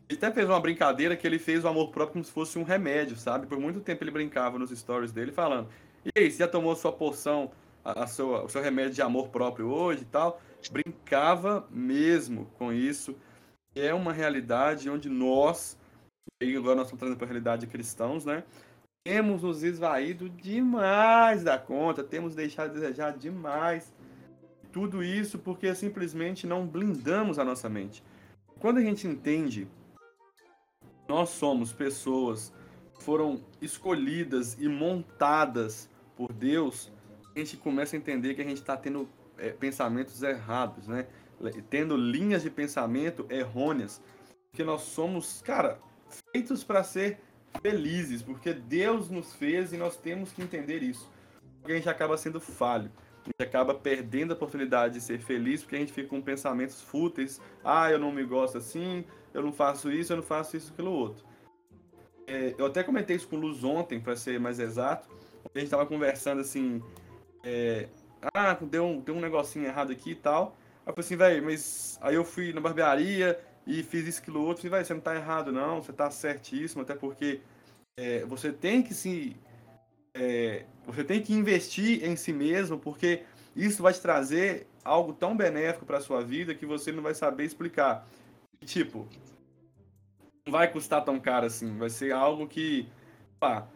Ele 0.07 0.17
até 0.17 0.31
fez 0.31 0.47
uma 0.47 0.59
brincadeira 0.59 1.17
que 1.17 1.27
ele 1.27 1.37
fez 1.37 1.65
o 1.65 1.67
amor 1.67 1.89
próprio 1.89 2.13
como 2.13 2.23
se 2.23 2.31
fosse 2.31 2.57
um 2.57 2.63
remédio, 2.63 3.17
sabe? 3.17 3.47
Por 3.47 3.59
muito 3.59 3.81
tempo 3.81 4.03
ele 4.03 4.11
brincava 4.11 4.57
nos 4.57 4.69
stories 4.71 5.11
dele 5.11 5.31
falando: 5.31 5.67
E 6.05 6.11
aí, 6.17 6.31
você 6.31 6.37
já 6.37 6.47
tomou 6.47 6.75
sua 6.75 6.91
porção, 6.91 7.51
a, 7.83 8.07
sua, 8.07 8.43
o 8.43 8.49
seu 8.49 8.61
remédio 8.61 8.93
de 8.93 9.01
amor 9.01 9.29
próprio 9.29 9.67
hoje 9.69 10.03
e 10.03 10.05
tal? 10.05 10.41
Brincava 10.71 11.67
mesmo 11.69 12.45
com 12.57 12.71
isso. 12.71 13.15
É 13.75 13.93
uma 13.93 14.13
realidade 14.13 14.89
onde 14.89 15.09
nós, 15.09 15.77
e 16.41 16.55
agora 16.55 16.75
nós 16.75 16.87
estamos 16.87 16.99
trazendo 16.99 17.17
para 17.17 17.25
a 17.25 17.29
realidade 17.29 17.65
de 17.65 17.71
cristãos, 17.71 18.25
né? 18.25 18.43
Temos 19.03 19.41
nos 19.43 19.63
esvaído 19.63 20.29
demais 20.29 21.43
da 21.43 21.57
conta, 21.57 22.03
temos 22.03 22.35
deixado 22.35 22.69
a 22.69 22.73
desejar 22.73 23.17
demais. 23.17 23.91
Tudo 24.71 25.03
isso 25.03 25.39
porque 25.39 25.73
simplesmente 25.73 26.45
não 26.45 26.67
blindamos 26.67 27.39
a 27.39 27.43
nossa 27.43 27.67
mente. 27.67 28.03
Quando 28.59 28.77
a 28.77 28.81
gente 28.81 29.07
entende 29.07 29.67
nós 31.11 31.29
somos 31.29 31.73
pessoas 31.73 32.53
foram 32.99 33.43
escolhidas 33.61 34.55
e 34.57 34.69
montadas 34.69 35.89
por 36.15 36.31
Deus, 36.31 36.89
a 37.35 37.39
gente 37.39 37.57
começa 37.57 37.95
a 37.95 37.99
entender 37.99 38.33
que 38.33 38.41
a 38.41 38.45
gente 38.45 38.59
está 38.59 38.75
tendo 38.75 39.07
é, 39.37 39.49
pensamentos 39.49 40.21
errados, 40.21 40.87
né? 40.87 41.07
Tendo 41.69 41.97
linhas 41.97 42.43
de 42.43 42.49
pensamento 42.49 43.25
errôneas. 43.29 44.01
Porque 44.51 44.63
nós 44.63 44.81
somos, 44.81 45.41
cara, 45.41 45.79
feitos 46.31 46.63
para 46.63 46.83
ser 46.83 47.19
felizes, 47.61 48.21
porque 48.21 48.53
Deus 48.53 49.09
nos 49.09 49.33
fez 49.33 49.73
e 49.73 49.77
nós 49.77 49.97
temos 49.97 50.31
que 50.31 50.41
entender 50.41 50.83
isso. 50.83 51.09
Porque 51.59 51.73
a 51.73 51.75
gente 51.75 51.89
acaba 51.89 52.17
sendo 52.17 52.39
falho. 52.39 52.91
A 53.21 53.25
gente 53.25 53.49
acaba 53.49 53.73
perdendo 53.73 54.31
a 54.31 54.35
oportunidade 54.35 54.95
de 54.95 55.01
ser 55.01 55.19
feliz 55.19 55.61
porque 55.61 55.75
a 55.75 55.79
gente 55.79 55.93
fica 55.93 56.07
com 56.07 56.21
pensamentos 56.21 56.81
fúteis. 56.81 57.39
Ah, 57.63 57.91
eu 57.91 57.99
não 57.99 58.11
me 58.11 58.23
gosto 58.23 58.57
assim, 58.57 59.05
eu 59.33 59.41
não 59.41 59.51
faço 59.51 59.91
isso, 59.91 60.11
eu 60.11 60.17
não 60.17 60.23
faço 60.23 60.57
isso, 60.57 60.71
aquilo 60.73 60.91
outro. 60.91 61.23
É, 62.25 62.55
eu 62.57 62.65
até 62.65 62.83
comentei 62.83 63.15
isso 63.15 63.27
com 63.27 63.35
o 63.35 63.39
Luz 63.39 63.63
ontem, 63.63 63.99
para 63.99 64.15
ser 64.15 64.39
mais 64.39 64.59
exato. 64.59 65.09
A 65.53 65.59
gente 65.59 65.69
tava 65.69 65.85
conversando 65.85 66.41
assim. 66.41 66.81
É, 67.43 67.87
ah, 68.33 68.53
deu 68.53 68.85
um, 68.85 68.99
deu 68.99 69.15
um 69.15 69.19
negocinho 69.19 69.65
errado 69.65 69.91
aqui 69.91 70.11
e 70.11 70.15
tal. 70.15 70.55
Aí 70.85 70.91
eu 70.91 70.93
falei 70.93 71.05
assim, 71.05 71.15
velho, 71.15 71.45
mas 71.45 71.99
aí 72.01 72.15
eu 72.15 72.23
fui 72.23 72.53
na 72.53 72.61
barbearia 72.61 73.39
e 73.65 73.83
fiz 73.83 74.07
isso, 74.07 74.21
aquilo 74.21 74.45
outro. 74.45 74.69
Velho, 74.69 74.85
você 74.85 74.93
não 74.93 75.01
tá 75.01 75.15
errado, 75.15 75.51
não, 75.51 75.81
você 75.81 75.93
tá 75.93 76.09
certíssimo, 76.09 76.81
até 76.81 76.95
porque 76.95 77.41
é, 77.97 78.25
você 78.25 78.51
tem 78.51 78.81
que 78.81 78.93
se. 78.93 79.35
é, 80.13 80.65
você 80.85 81.03
tem 81.03 81.21
que 81.21 81.33
investir 81.33 82.03
em 82.03 82.15
si 82.15 82.33
mesmo, 82.33 82.77
porque 82.79 83.23
isso 83.55 83.83
vai 83.83 83.93
te 83.93 84.01
trazer 84.01 84.67
algo 84.83 85.13
tão 85.13 85.35
benéfico 85.35 85.85
para 85.85 86.01
sua 86.01 86.23
vida 86.23 86.55
que 86.55 86.65
você 86.65 86.91
não 86.91 87.03
vai 87.03 87.13
saber 87.13 87.45
explicar. 87.45 88.07
Tipo, 88.65 89.07
não 90.45 90.51
vai 90.51 90.71
custar 90.71 91.03
tão 91.03 91.19
caro 91.19 91.45
assim. 91.45 91.77
Vai 91.77 91.89
ser 91.89 92.11
algo 92.11 92.47
que, 92.47 92.87
pá, 93.39 93.67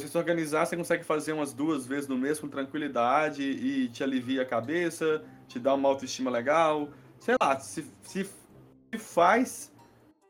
você 0.00 0.08
se 0.08 0.18
organizar, 0.18 0.66
você 0.66 0.76
consegue 0.76 1.04
fazer 1.04 1.32
umas 1.32 1.52
duas 1.52 1.86
vezes 1.86 2.08
no 2.08 2.16
mês 2.16 2.38
com 2.38 2.48
tranquilidade 2.48 3.42
e 3.42 3.88
te 3.88 4.02
alivia 4.02 4.42
a 4.42 4.46
cabeça, 4.46 5.22
te 5.46 5.58
dá 5.58 5.74
uma 5.74 5.88
autoestima 5.88 6.30
legal. 6.30 6.88
Sei 7.18 7.34
lá, 7.40 7.58
se, 7.60 7.84
se, 8.02 8.24
se 8.24 8.98
faz 8.98 9.72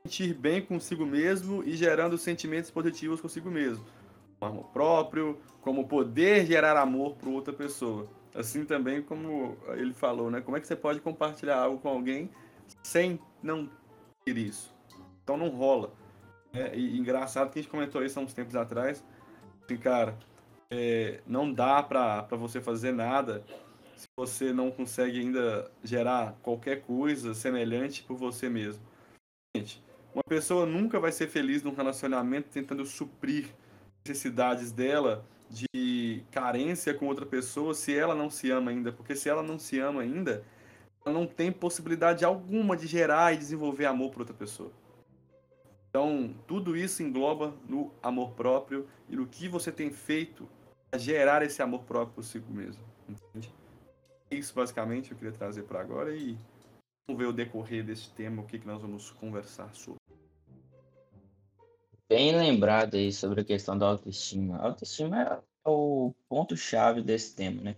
sentir 0.02 0.34
bem 0.34 0.60
consigo 0.62 1.06
mesmo 1.06 1.62
e 1.62 1.76
gerando 1.76 2.16
sentimentos 2.18 2.70
positivos 2.70 3.20
consigo 3.20 3.50
mesmo. 3.50 3.84
Com 4.38 4.46
amor 4.46 4.64
próprio, 4.72 5.38
como 5.60 5.86
poder 5.86 6.46
gerar 6.46 6.76
amor 6.76 7.16
para 7.16 7.28
outra 7.28 7.52
pessoa. 7.52 8.08
Assim 8.34 8.64
também 8.64 9.02
como 9.02 9.56
ele 9.74 9.92
falou, 9.92 10.30
né? 10.30 10.40
Como 10.40 10.56
é 10.56 10.60
que 10.60 10.66
você 10.66 10.76
pode 10.76 11.00
compartilhar 11.00 11.58
algo 11.58 11.78
com 11.78 11.88
alguém 11.88 12.30
sem 12.82 13.20
não 13.42 13.68
ter 14.24 14.38
isso? 14.38 14.74
Então 15.22 15.36
não 15.36 15.48
rola. 15.48 15.92
É, 16.52 16.76
e 16.76 16.98
engraçado 16.98 17.50
que 17.50 17.58
a 17.58 17.62
gente 17.62 17.70
comentou 17.70 18.04
isso 18.04 18.18
há 18.18 18.22
uns 18.22 18.32
tempos 18.32 18.56
atrás. 18.56 19.04
Assim, 19.70 19.76
cara, 19.76 20.18
é, 20.68 21.20
não 21.24 21.52
dá 21.52 21.80
pra 21.80 22.26
você 22.32 22.60
fazer 22.60 22.90
nada 22.90 23.44
se 23.96 24.08
você 24.18 24.52
não 24.52 24.68
consegue 24.68 25.20
ainda 25.20 25.70
gerar 25.84 26.36
qualquer 26.42 26.82
coisa 26.82 27.34
semelhante 27.34 28.02
por 28.02 28.16
você 28.16 28.48
mesmo. 28.48 28.82
Gente, 29.56 29.80
uma 30.12 30.24
pessoa 30.24 30.66
nunca 30.66 30.98
vai 30.98 31.12
ser 31.12 31.28
feliz 31.28 31.62
num 31.62 31.72
relacionamento 31.72 32.48
tentando 32.48 32.84
suprir 32.84 33.54
necessidades 34.04 34.72
dela 34.72 35.24
de 35.48 36.24
carência 36.32 36.92
com 36.92 37.06
outra 37.06 37.24
pessoa 37.24 37.72
se 37.72 37.96
ela 37.96 38.16
não 38.16 38.28
se 38.28 38.50
ama 38.50 38.72
ainda. 38.72 38.90
Porque 38.90 39.14
se 39.14 39.28
ela 39.28 39.42
não 39.44 39.56
se 39.56 39.78
ama 39.78 40.02
ainda, 40.02 40.42
ela 41.06 41.14
não 41.14 41.28
tem 41.28 41.52
possibilidade 41.52 42.24
alguma 42.24 42.76
de 42.76 42.88
gerar 42.88 43.32
e 43.34 43.36
desenvolver 43.36 43.86
amor 43.86 44.10
por 44.10 44.22
outra 44.22 44.34
pessoa. 44.34 44.72
Então, 45.90 46.32
tudo 46.46 46.76
isso 46.76 47.02
engloba 47.02 47.52
no 47.68 47.92
amor 48.00 48.30
próprio 48.32 48.88
e 49.08 49.16
no 49.16 49.26
que 49.26 49.48
você 49.48 49.72
tem 49.72 49.90
feito 49.90 50.48
a 50.92 50.98
gerar 50.98 51.42
esse 51.42 51.60
amor 51.60 51.82
próprio 51.82 52.14
consigo 52.14 52.52
mesmo. 52.52 52.82
Entende? 53.08 53.52
É 54.30 54.36
isso 54.36 54.54
basicamente 54.54 55.10
eu 55.10 55.16
queria 55.18 55.32
trazer 55.32 55.64
para 55.64 55.80
agora 55.80 56.14
e 56.14 56.38
vamos 57.06 57.20
ver 57.20 57.26
o 57.26 57.32
decorrer 57.32 57.84
desse 57.84 58.08
tema, 58.10 58.42
o 58.42 58.46
que, 58.46 58.58
que 58.60 58.66
nós 58.66 58.80
vamos 58.80 59.10
conversar 59.10 59.74
sobre. 59.74 59.98
Bem 62.08 62.36
lembrado 62.36 62.96
aí 62.96 63.12
sobre 63.12 63.40
a 63.40 63.44
questão 63.44 63.76
da 63.76 63.86
autoestima. 63.86 64.56
A 64.58 64.66
autoestima 64.66 65.22
é 65.22 65.68
o 65.68 66.12
ponto-chave 66.28 67.02
desse 67.02 67.34
tema, 67.34 67.62
né? 67.62 67.76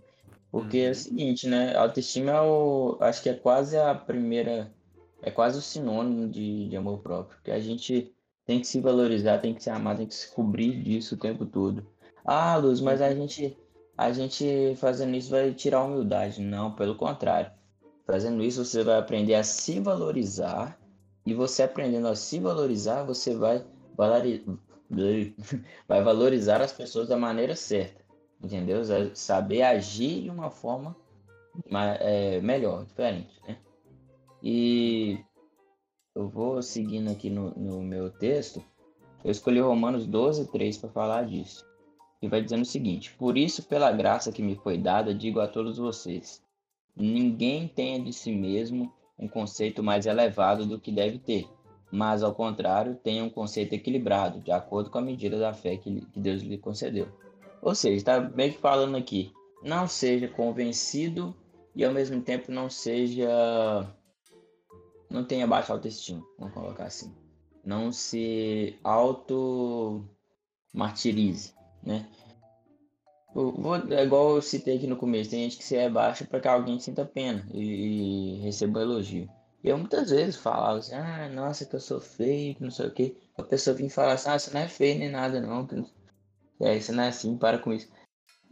Porque 0.50 0.78
é 0.78 0.84
o 0.86 0.88
Uhum. 0.88 0.94
seguinte, 0.94 1.48
né? 1.48 1.74
A 1.74 1.80
autoestima 1.82 2.30
é 2.32 2.40
o, 2.40 2.98
acho 3.00 3.22
que 3.22 3.28
é 3.30 3.34
quase 3.34 3.76
a 3.76 3.94
primeira, 3.94 4.70
é 5.22 5.30
quase 5.30 5.58
o 5.58 5.62
sinônimo 5.62 6.28
de, 6.28 6.68
de 6.68 6.76
amor 6.76 6.98
próprio. 6.98 7.36
Porque 7.36 7.50
a 7.50 7.60
gente 7.60 8.12
tem 8.44 8.60
que 8.60 8.66
se 8.66 8.80
valorizar, 8.80 9.38
tem 9.38 9.54
que 9.54 9.62
se 9.62 9.70
amar, 9.70 9.96
tem 9.96 10.06
que 10.06 10.14
se 10.14 10.32
cobrir 10.34 10.82
disso 10.82 11.14
o 11.14 11.18
tempo 11.18 11.46
todo. 11.46 11.86
Ah, 12.24 12.56
Luz, 12.56 12.80
mas 12.80 13.00
a 13.00 13.14
gente, 13.14 13.56
a 13.96 14.12
gente 14.12 14.74
fazendo 14.76 15.14
isso 15.16 15.30
vai 15.30 15.52
tirar 15.54 15.78
a 15.78 15.84
humildade. 15.84 16.40
Não, 16.40 16.74
pelo 16.74 16.96
contrário. 16.96 17.50
Fazendo 18.04 18.42
isso, 18.42 18.64
você 18.64 18.82
vai 18.82 18.98
aprender 18.98 19.34
a 19.34 19.44
se 19.44 19.78
valorizar. 19.80 20.78
E 21.24 21.32
você 21.32 21.62
aprendendo 21.62 22.08
a 22.08 22.16
se 22.16 22.40
valorizar, 22.40 23.04
você 23.04 23.34
vai 23.34 23.64
valori- 23.96 24.44
vai 25.88 26.02
valorizar 26.02 26.60
as 26.60 26.72
pessoas 26.72 27.08
da 27.08 27.16
maneira 27.16 27.54
certa, 27.54 28.02
entendeu? 28.42 28.84
Sa- 28.84 29.14
Saber 29.14 29.62
agir 29.62 30.22
de 30.22 30.30
uma 30.30 30.50
forma 30.50 30.96
ma- 31.70 31.94
é, 32.00 32.40
melhor, 32.40 32.84
diferente, 32.84 33.40
né? 33.46 33.56
E 34.42 35.18
eu 36.14 36.28
vou 36.28 36.60
seguindo 36.60 37.10
aqui 37.10 37.30
no, 37.30 37.50
no 37.50 37.80
meu 37.80 38.10
texto. 38.10 38.62
Eu 39.24 39.30
escolhi 39.30 39.60
Romanos 39.60 40.06
12, 40.06 40.50
3 40.50 40.78
para 40.78 40.90
falar 40.90 41.26
disso. 41.26 41.64
E 42.20 42.28
vai 42.28 42.42
dizendo 42.42 42.62
o 42.62 42.66
seguinte: 42.66 43.14
Por 43.14 43.38
isso, 43.38 43.62
pela 43.64 43.92
graça 43.92 44.32
que 44.32 44.42
me 44.42 44.56
foi 44.56 44.76
dada, 44.76 45.14
digo 45.14 45.40
a 45.40 45.46
todos 45.46 45.78
vocês: 45.78 46.42
ninguém 46.96 47.68
tenha 47.68 48.00
de 48.00 48.12
si 48.12 48.32
mesmo 48.32 48.92
um 49.18 49.28
conceito 49.28 49.82
mais 49.82 50.06
elevado 50.06 50.66
do 50.66 50.80
que 50.80 50.90
deve 50.90 51.18
ter, 51.18 51.48
mas 51.90 52.22
ao 52.22 52.34
contrário, 52.34 52.96
tenha 52.96 53.22
um 53.22 53.30
conceito 53.30 53.74
equilibrado, 53.74 54.40
de 54.40 54.50
acordo 54.50 54.90
com 54.90 54.98
a 54.98 55.02
medida 55.02 55.38
da 55.38 55.52
fé 55.54 55.76
que, 55.76 56.00
que 56.06 56.18
Deus 56.18 56.42
lhe 56.42 56.58
concedeu. 56.58 57.08
Ou 57.60 57.74
seja, 57.74 57.96
está 57.96 58.20
bem 58.20 58.50
que 58.50 58.58
falando 58.58 58.96
aqui: 58.96 59.32
não 59.62 59.86
seja 59.86 60.26
convencido 60.26 61.34
e 61.74 61.84
ao 61.84 61.92
mesmo 61.92 62.20
tempo 62.20 62.50
não 62.50 62.68
seja 62.68 63.88
não 65.12 65.24
tenha 65.24 65.46
baixa 65.46 65.72
autoestima, 65.72 66.22
vamos 66.38 66.54
colocar 66.54 66.84
assim. 66.84 67.14
Não 67.64 67.92
se 67.92 68.78
auto 68.82 70.04
martirize, 70.72 71.54
né? 71.82 72.08
Vou, 73.34 73.76
é 73.76 74.02
igual 74.02 74.36
eu 74.36 74.42
citei 74.42 74.76
aqui 74.76 74.86
no 74.86 74.96
começo, 74.96 75.30
tem 75.30 75.44
gente 75.44 75.56
que 75.56 75.64
se 75.64 75.76
rebaixa 75.76 76.24
para 76.24 76.40
que 76.40 76.48
alguém 76.48 76.78
sinta 76.78 77.04
pena 77.04 77.46
e, 77.52 78.36
e 78.36 78.40
receba 78.40 78.80
um 78.80 78.82
elogio. 78.82 79.28
E 79.64 79.68
eu 79.68 79.78
muitas 79.78 80.10
vezes 80.10 80.36
falava 80.36 80.78
assim, 80.78 80.94
ah, 80.94 81.30
nossa, 81.32 81.64
que 81.64 81.74
eu 81.74 81.80
sou 81.80 82.00
feio, 82.00 82.54
que 82.56 82.62
não 82.62 82.70
sei 82.70 82.86
o 82.86 82.90
quê. 82.90 83.16
A 83.38 83.42
pessoa 83.42 83.76
vinha 83.76 83.88
falar 83.88 84.14
assim, 84.14 84.28
ah, 84.28 84.38
você 84.38 84.50
não 84.52 84.60
é 84.60 84.68
feio 84.68 84.98
nem 84.98 85.08
nada 85.08 85.40
não. 85.40 85.66
Que... 85.66 85.82
É, 86.60 86.78
você 86.78 86.92
não 86.92 87.04
é 87.04 87.08
assim, 87.08 87.36
para 87.38 87.58
com 87.58 87.72
isso. 87.72 87.88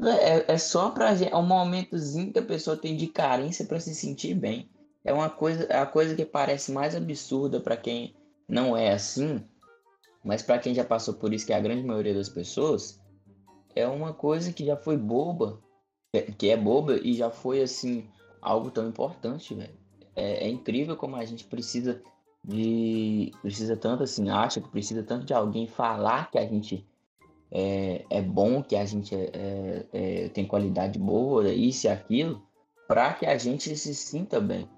É, 0.02 0.52
é 0.52 0.59
só 0.59 0.90
pra 0.90 1.14
gente, 1.14 1.33
é 1.33 1.37
um 1.37 1.47
momentozinho 1.47 2.33
que 2.33 2.38
a 2.38 2.45
pessoa 2.45 2.76
tem 2.76 2.97
de 2.97 3.07
carência 3.09 3.67
para 3.67 3.81
se 3.81 3.95
sentir 3.95 4.35
bem. 4.35 4.71
É 5.04 5.12
uma 5.12 5.30
coisa, 5.30 5.64
é 5.64 5.78
a 5.78 5.87
coisa 5.87 6.14
que 6.14 6.25
parece 6.25 6.73
mais 6.73 6.95
absurda 6.95 7.61
para 7.61 7.76
quem 7.76 8.14
não 8.49 8.76
é 8.76 8.92
assim, 8.92 9.42
mas 10.25 10.42
para 10.42 10.59
quem 10.59 10.75
já 10.75 10.85
passou 10.85 11.14
por 11.14 11.33
isso, 11.33 11.47
que 11.47 11.52
é 11.52 11.57
a 11.57 11.61
grande 11.61 11.83
maioria 11.83 12.14
das 12.14 12.28
pessoas, 12.28 13.00
é 13.75 13.87
uma 13.87 14.12
coisa 14.12 14.52
que 14.52 14.64
já 14.64 14.76
foi 14.76 14.97
boba, 14.97 15.61
que 16.37 16.50
é 16.50 16.57
boba 16.57 16.97
e 16.97 17.14
já 17.14 17.30
foi 17.30 17.62
assim 17.62 18.09
algo 18.42 18.71
tão 18.71 18.88
importante, 18.88 19.54
velho. 19.54 19.78
É, 20.14 20.47
é, 20.47 20.49
incrível 20.49 20.97
como 20.97 21.16
a 21.16 21.25
gente 21.25 21.45
precisa 21.45 22.02
de 22.45 23.33
precisa 23.42 23.76
tanto 23.76 24.02
assim, 24.02 24.28
acha 24.28 24.61
que 24.61 24.69
precisa 24.69 25.02
tanto 25.02 25.25
de 25.25 25.33
alguém 25.33 25.66
falar 25.66 26.30
que 26.30 26.38
a 26.38 26.47
gente 26.47 26.87
é, 27.50 28.04
é 28.11 28.21
bom, 28.21 28.62
que 28.62 28.76
a 28.76 28.85
gente 28.85 29.14
é, 29.14 29.30
é, 29.33 29.87
é 29.92 30.28
tem 30.30 30.47
qualidade 30.47 30.99
boa, 30.99 31.49
isso 31.49 31.87
e 31.87 31.90
aquilo, 31.90 32.42
para 32.88 33.14
que 33.14 33.25
a 33.25 33.38
gente 33.38 33.75
se 33.76 33.95
sinta 33.95 34.40
bem. 34.40 34.69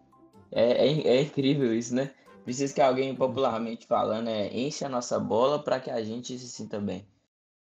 É, 0.53 0.87
é, 0.87 1.17
é, 1.17 1.23
incrível 1.23 1.75
isso, 1.75 1.95
né? 1.95 2.15
Precisa 2.45 2.75
que 2.75 2.81
alguém, 2.81 3.15
popularmente 3.15 3.87
falando, 3.87 4.29
é, 4.29 4.49
enche 4.55 4.85
a 4.85 4.89
nossa 4.89 5.19
bola 5.19 5.63
para 5.63 5.81
que 5.81 5.91
a 5.91 6.03
gente 6.03 6.39
se 6.39 6.49
sinta 6.49 6.79
bem. 6.81 7.07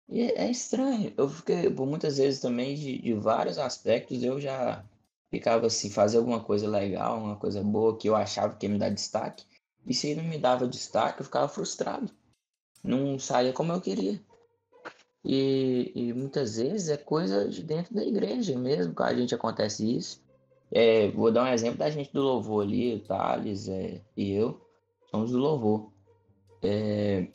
E 0.08 0.22
é, 0.22 0.46
é 0.46 0.50
estranho. 0.50 1.12
Eu 1.16 1.28
fiquei, 1.28 1.70
por 1.70 1.86
muitas 1.86 2.16
vezes 2.16 2.40
também, 2.40 2.74
de, 2.74 2.98
de 2.98 3.12
vários 3.14 3.58
aspectos, 3.58 4.22
eu 4.22 4.40
já 4.40 4.84
ficava 5.30 5.66
assim, 5.66 5.90
fazer 5.90 6.18
alguma 6.18 6.40
coisa 6.42 6.68
legal, 6.68 7.18
uma 7.18 7.36
coisa 7.36 7.62
boa 7.62 7.96
que 7.98 8.08
eu 8.08 8.16
achava 8.16 8.56
que 8.56 8.66
ia 8.66 8.72
me 8.72 8.78
dar 8.78 8.90
destaque. 8.90 9.44
E 9.86 9.92
se 9.92 10.14
não 10.14 10.24
me 10.24 10.38
dava 10.38 10.66
destaque, 10.66 11.20
eu 11.20 11.24
ficava 11.24 11.48
frustrado. 11.48 12.10
Não 12.82 13.18
saía 13.18 13.52
como 13.52 13.72
eu 13.72 13.80
queria. 13.80 14.20
E, 15.24 15.92
e 15.94 16.12
muitas 16.14 16.56
vezes 16.56 16.88
é 16.88 16.96
coisa 16.96 17.48
de 17.48 17.62
dentro 17.62 17.94
da 17.94 18.04
igreja 18.04 18.56
mesmo, 18.58 18.94
que 18.94 19.02
a 19.02 19.14
gente 19.14 19.34
acontece 19.34 19.96
isso. 19.96 20.22
É, 20.70 21.08
vou 21.10 21.32
dar 21.32 21.44
um 21.44 21.52
exemplo 21.52 21.78
da 21.78 21.90
gente 21.90 22.12
do 22.12 22.22
louvor 22.22 22.64
ali, 22.64 22.94
o 22.94 23.00
Thales 23.00 23.68
é, 23.68 24.00
e 24.16 24.32
eu, 24.32 24.60
somos 25.10 25.30
do 25.30 25.38
louvor. 25.38 25.90
É, 26.62 27.28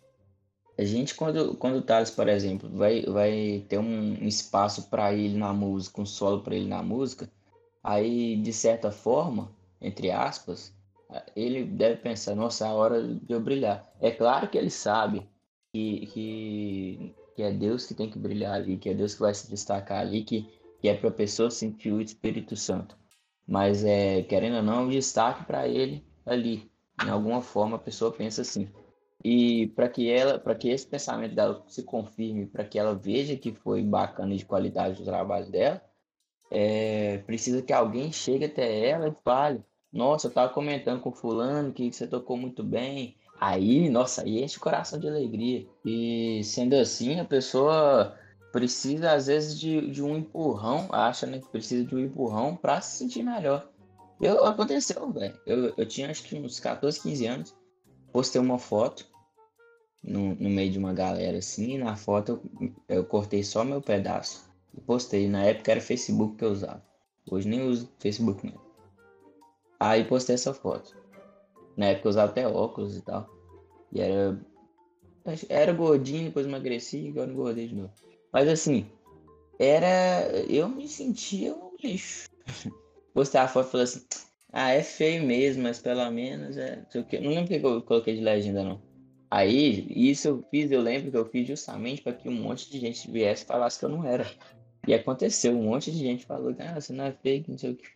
a 0.78 0.84
gente, 0.84 1.16
quando, 1.16 1.56
quando 1.56 1.78
o 1.78 1.82
Thales, 1.82 2.12
por 2.12 2.28
exemplo, 2.28 2.70
vai, 2.70 3.04
vai 3.04 3.66
ter 3.68 3.78
um 3.78 4.16
espaço 4.28 4.90
para 4.90 5.14
ele 5.14 5.38
na 5.38 5.54
música, 5.54 6.02
um 6.02 6.06
solo 6.06 6.42
para 6.42 6.56
ele 6.56 6.68
na 6.68 6.82
música, 6.82 7.30
aí, 7.84 8.38
de 8.38 8.54
certa 8.54 8.92
forma, 8.92 9.52
entre 9.82 10.10
aspas, 10.10 10.74
ele 11.36 11.64
deve 11.64 11.98
pensar, 11.98 12.36
nossa, 12.36 12.66
é 12.66 12.70
a 12.70 12.74
hora 12.74 13.04
de 13.04 13.32
eu 13.32 13.40
brilhar. 13.40 13.92
É 14.02 14.10
claro 14.10 14.50
que 14.50 14.58
ele 14.58 14.70
sabe 14.70 15.28
que, 15.72 16.08
que, 16.08 17.16
que 17.36 17.44
é 17.44 17.52
Deus 17.52 17.86
que 17.86 17.94
tem 17.94 18.10
que 18.10 18.18
brilhar 18.18 18.56
ali, 18.56 18.78
que 18.78 18.90
é 18.90 18.94
Deus 18.94 19.14
que 19.14 19.22
vai 19.22 19.34
se 19.34 19.50
destacar 19.50 20.00
ali, 20.00 20.24
que, 20.24 20.50
que 20.82 20.88
é 20.88 20.96
para 20.96 21.10
a 21.10 21.14
pessoa 21.14 21.52
sentir 21.52 21.92
o 21.92 22.02
Espírito 22.02 22.56
Santo. 22.56 22.98
Mas, 23.48 23.84
é, 23.84 24.24
querendo 24.24 24.58
ou 24.58 24.64
não, 24.64 24.88
é 24.88 24.92
destaque 24.92 25.46
para 25.46 25.68
ele 25.68 26.06
ali. 26.26 26.72
Em 27.06 27.10
alguma 27.10 27.42
forma, 27.42 27.76
a 27.76 27.80
pessoa 27.80 28.12
pensa 28.12 28.42
assim. 28.42 28.70
E 29.24 29.68
para 29.68 29.88
que 29.88 30.10
ela, 30.10 30.38
para 30.38 30.54
que 30.54 30.70
esse 30.70 30.86
pensamento 30.86 31.34
dela 31.34 31.64
se 31.68 31.84
confirme, 31.84 32.46
para 32.46 32.66
que 32.66 32.78
ela 32.78 32.94
veja 32.94 33.38
que 33.38 33.54
foi 33.54 33.82
bacana 33.82 34.34
e 34.34 34.38
de 34.38 34.46
qualidade 34.46 35.02
o 35.02 35.06
trabalho 35.06 35.50
dela, 35.50 35.82
é, 36.52 37.20
precisa 37.20 37.62
que 37.62 37.72
alguém 37.74 38.12
chegue 38.12 38.46
até 38.46 38.88
ela 38.90 39.08
e 39.08 39.16
fale: 39.24 39.64
Nossa, 39.92 40.28
eu 40.28 40.30
estava 40.30 40.54
comentando 40.54 41.02
com 41.02 41.12
fulano 41.12 41.72
que 41.74 41.92
você 41.92 42.06
tocou 42.06 42.38
muito 42.38 42.64
bem. 42.64 43.16
Aí, 43.40 43.90
nossa, 43.90 44.24
aí 44.24 44.44
enche 44.44 44.58
o 44.58 44.62
coração 44.62 45.00
de 45.00 45.08
alegria. 45.08 45.66
E 45.86 46.42
sendo 46.44 46.76
assim, 46.76 47.20
a 47.20 47.26
pessoa 47.26 48.18
precisa 48.54 49.14
às 49.14 49.26
vezes 49.26 49.60
de, 49.60 49.90
de 49.90 50.04
um 50.04 50.16
empurrão, 50.16 50.88
acha 50.92 51.26
né, 51.26 51.40
que 51.40 51.50
precisa 51.50 51.84
de 51.84 51.96
um 51.96 52.00
empurrão 52.00 52.56
para 52.56 52.80
se 52.80 53.00
sentir 53.00 53.24
melhor. 53.24 53.68
Eu, 54.22 54.46
aconteceu, 54.46 55.12
velho. 55.12 55.38
Eu, 55.44 55.74
eu 55.76 55.86
tinha 55.88 56.10
acho 56.10 56.24
que 56.24 56.36
uns 56.36 56.60
14, 56.60 57.02
15 57.02 57.26
anos, 57.26 57.56
postei 58.12 58.40
uma 58.40 58.60
foto 58.60 59.08
no, 60.04 60.36
no 60.36 60.50
meio 60.52 60.72
de 60.72 60.78
uma 60.78 60.94
galera 60.94 61.40
assim, 61.40 61.74
e 61.74 61.78
na 61.80 61.96
foto 61.96 62.40
eu, 62.62 62.98
eu 62.98 63.04
cortei 63.04 63.44
só 63.44 63.64
meu 63.64 63.82
pedaço 63.82 64.48
e 64.78 64.80
postei. 64.80 65.28
Na 65.28 65.44
época 65.44 65.72
era 65.72 65.82
Facebook 65.82 66.36
que 66.36 66.46
eu 66.46 66.52
usava. 66.52 66.86
Hoje 67.30 67.50
nem 67.50 67.68
uso 67.68 67.90
Facebook 67.98 68.46
não. 68.46 68.62
Aí 69.80 70.04
postei 70.04 70.36
essa 70.36 70.54
foto. 70.54 70.96
Na 71.76 71.88
época 71.88 72.08
eu 72.08 72.12
usava 72.12 72.32
até 72.32 72.48
óculos 72.48 72.96
e 72.96 73.02
tal. 73.02 73.28
E 73.92 74.00
era. 74.00 74.40
Era 75.50 75.74
gordinho, 75.74 76.26
depois 76.26 76.46
emagreci 76.46 77.08
e 77.08 77.10
agora 77.10 77.32
engordei 77.32 77.68
de 77.68 77.76
novo. 77.76 77.94
Mas 78.34 78.50
assim, 78.50 78.86
era. 79.60 80.28
Eu 80.50 80.68
me 80.68 80.88
sentia 80.88 81.54
um 81.54 81.76
lixo. 81.82 82.28
Postei 83.14 83.40
a 83.40 83.48
foto 83.48 83.78
e 83.78 83.82
assim: 83.82 84.02
ah, 84.52 84.72
é 84.72 84.84
feio 84.84 85.24
mesmo, 85.24 85.64
mas 85.64 85.80
pelo 85.80 86.10
menos 86.12 86.58
é. 86.58 86.84
Não 87.22 87.30
lembro 87.30 87.46
o 87.46 87.48
que 87.48 87.66
eu 87.66 87.82
coloquei 87.84 88.16
de 88.16 88.22
legenda, 88.22 88.64
não. 88.64 88.82
Aí, 89.30 89.88
isso 89.90 90.28
eu 90.28 90.44
fiz, 90.52 90.72
eu 90.72 90.82
lembro 90.82 91.10
que 91.10 91.18
eu 91.18 91.26
fiz 91.26 91.48
justamente 91.48 92.04
para 92.04 92.14
que 92.14 92.30
um 92.30 92.34
monte 92.34 92.70
de 92.70 92.80
gente 92.80 93.10
viesse 93.10 93.44
e 93.44 93.48
falasse 93.48 93.80
que 93.80 93.86
eu 93.86 93.90
não 93.90 94.06
era. 94.06 94.28
E 94.88 94.94
aconteceu, 94.94 95.58
um 95.58 95.64
monte 95.64 95.92
de 95.92 95.98
gente 95.98 96.26
falou, 96.26 96.56
ah, 96.60 96.80
você 96.80 96.94
não 96.94 97.06
é 97.06 97.12
fake, 97.12 97.50
não 97.50 97.58
sei 97.58 97.72
o 97.72 97.76
que. 97.76 97.88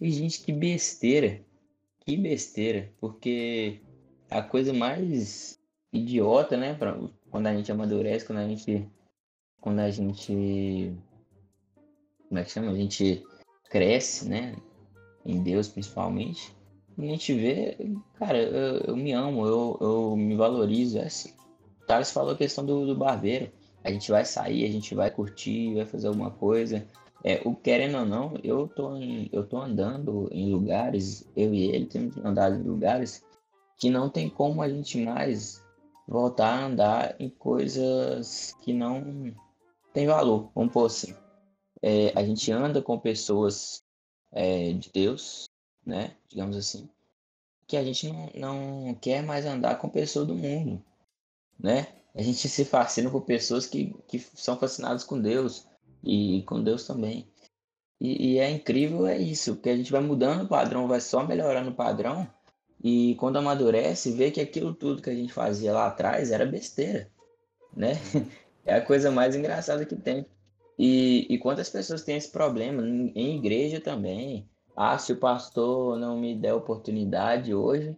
E, 0.00 0.10
gente, 0.10 0.40
que 0.40 0.50
besteira. 0.50 1.42
Que 2.00 2.16
besteira. 2.16 2.90
Porque 2.98 3.80
a 4.30 4.40
coisa 4.40 4.72
mais 4.72 5.58
idiota, 5.92 6.56
né? 6.56 6.72
Pra, 6.72 6.98
quando 7.30 7.48
a 7.48 7.54
gente 7.54 7.70
amadurece, 7.70 8.24
quando 8.24 8.38
a 8.38 8.48
gente 8.48 8.88
quando 9.62 9.78
a 9.78 9.90
gente. 9.90 10.94
Como 12.28 12.38
é 12.38 12.44
que 12.44 12.50
chama? 12.50 12.70
A 12.70 12.74
gente 12.74 13.24
cresce, 13.70 14.28
né? 14.28 14.54
Em 15.24 15.42
Deus 15.42 15.68
principalmente. 15.68 16.54
E 16.98 17.06
a 17.06 17.08
gente 17.08 17.32
vê, 17.32 17.78
cara, 18.18 18.38
eu, 18.38 18.80
eu 18.88 18.96
me 18.96 19.12
amo, 19.12 19.46
eu, 19.46 19.78
eu 19.80 20.16
me 20.16 20.36
valorizo. 20.36 20.98
É 20.98 21.04
assim. 21.04 21.30
O 21.80 21.86
Thales 21.86 22.10
falou 22.10 22.32
a 22.32 22.36
questão 22.36 22.66
do, 22.66 22.86
do 22.86 22.94
barbeiro. 22.94 23.50
A 23.82 23.90
gente 23.90 24.10
vai 24.10 24.24
sair, 24.24 24.64
a 24.64 24.70
gente 24.70 24.94
vai 24.94 25.10
curtir, 25.10 25.74
vai 25.74 25.86
fazer 25.86 26.08
alguma 26.08 26.30
coisa. 26.30 26.86
É, 27.24 27.40
o 27.44 27.54
querendo 27.54 27.98
ou 27.98 28.04
não, 28.04 28.34
eu 28.42 28.66
tô, 28.66 28.96
em, 28.96 29.28
eu 29.32 29.46
tô 29.46 29.58
andando 29.58 30.28
em 30.32 30.52
lugares, 30.52 31.24
eu 31.36 31.54
e 31.54 31.70
ele 31.70 31.86
temos 31.86 32.16
andado 32.18 32.56
em 32.56 32.62
lugares 32.62 33.24
que 33.78 33.88
não 33.88 34.08
tem 34.08 34.28
como 34.28 34.60
a 34.60 34.68
gente 34.68 34.98
mais 34.98 35.62
voltar 36.06 36.48
a 36.48 36.64
andar 36.66 37.16
em 37.20 37.28
coisas 37.28 38.56
que 38.60 38.72
não 38.72 39.32
tem 39.92 40.06
valor, 40.06 40.50
vamos 40.54 40.72
pôr 40.72 40.86
assim. 40.86 41.14
É, 41.80 42.12
a 42.18 42.24
gente 42.24 42.50
anda 42.52 42.80
com 42.80 42.98
pessoas 42.98 43.82
é, 44.30 44.72
de 44.72 44.90
Deus, 44.92 45.48
né? 45.84 46.16
Digamos 46.28 46.56
assim, 46.56 46.88
que 47.66 47.76
a 47.76 47.84
gente 47.84 48.08
não, 48.08 48.30
não 48.34 48.94
quer 48.94 49.22
mais 49.22 49.46
andar 49.46 49.76
com 49.78 49.88
pessoas 49.88 50.26
do 50.26 50.34
mundo, 50.34 50.82
né? 51.58 51.88
A 52.14 52.22
gente 52.22 52.48
se 52.48 52.64
fascina 52.64 53.10
por 53.10 53.22
pessoas 53.22 53.66
que, 53.66 53.94
que 54.06 54.18
são 54.18 54.58
fascinadas 54.58 55.04
com 55.04 55.20
Deus 55.20 55.66
e 56.04 56.42
com 56.42 56.62
Deus 56.62 56.86
também. 56.86 57.26
E, 58.00 58.34
e, 58.34 58.38
é 58.38 58.50
incrível 58.50 59.06
é 59.06 59.16
isso, 59.16 59.54
porque 59.54 59.70
a 59.70 59.76
gente 59.76 59.92
vai 59.92 60.00
mudando 60.00 60.42
o 60.42 60.48
padrão, 60.48 60.88
vai 60.88 61.00
só 61.00 61.24
melhorando 61.24 61.70
o 61.70 61.74
padrão, 61.74 62.28
e 62.82 63.14
quando 63.14 63.36
amadurece, 63.36 64.10
vê 64.10 64.30
que 64.30 64.40
aquilo 64.40 64.74
tudo 64.74 65.00
que 65.00 65.08
a 65.08 65.14
gente 65.14 65.32
fazia 65.32 65.72
lá 65.72 65.86
atrás 65.86 66.32
era 66.32 66.44
besteira, 66.44 67.08
né? 67.74 67.92
É 68.64 68.74
a 68.74 68.80
coisa 68.80 69.10
mais 69.10 69.34
engraçada 69.34 69.84
que 69.84 69.96
tem. 69.96 70.26
E, 70.78 71.26
e 71.28 71.38
quantas 71.38 71.68
pessoas 71.70 72.02
têm 72.02 72.16
esse 72.16 72.30
problema? 72.30 72.82
Em, 72.82 73.36
igreja 73.36 73.80
também. 73.80 74.48
Ah, 74.76 74.98
se 74.98 75.12
o 75.12 75.16
pastor 75.16 75.98
não 75.98 76.18
me 76.18 76.34
der 76.34 76.54
oportunidade 76.54 77.54
hoje, 77.54 77.96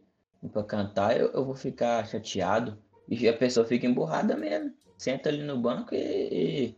pra 0.53 0.65
cantar, 0.65 1.19
eu, 1.19 1.29
eu 1.33 1.45
vou 1.45 1.55
ficar 1.55 2.07
chateado. 2.07 2.79
E 3.09 3.29
a 3.29 3.37
pessoa 3.37 3.67
fica 3.67 3.87
emburrada 3.87 4.37
mesmo. 4.37 4.73
Senta 4.97 5.29
ali 5.29 5.43
no 5.43 5.59
banco 5.59 5.95
e, 5.95 6.75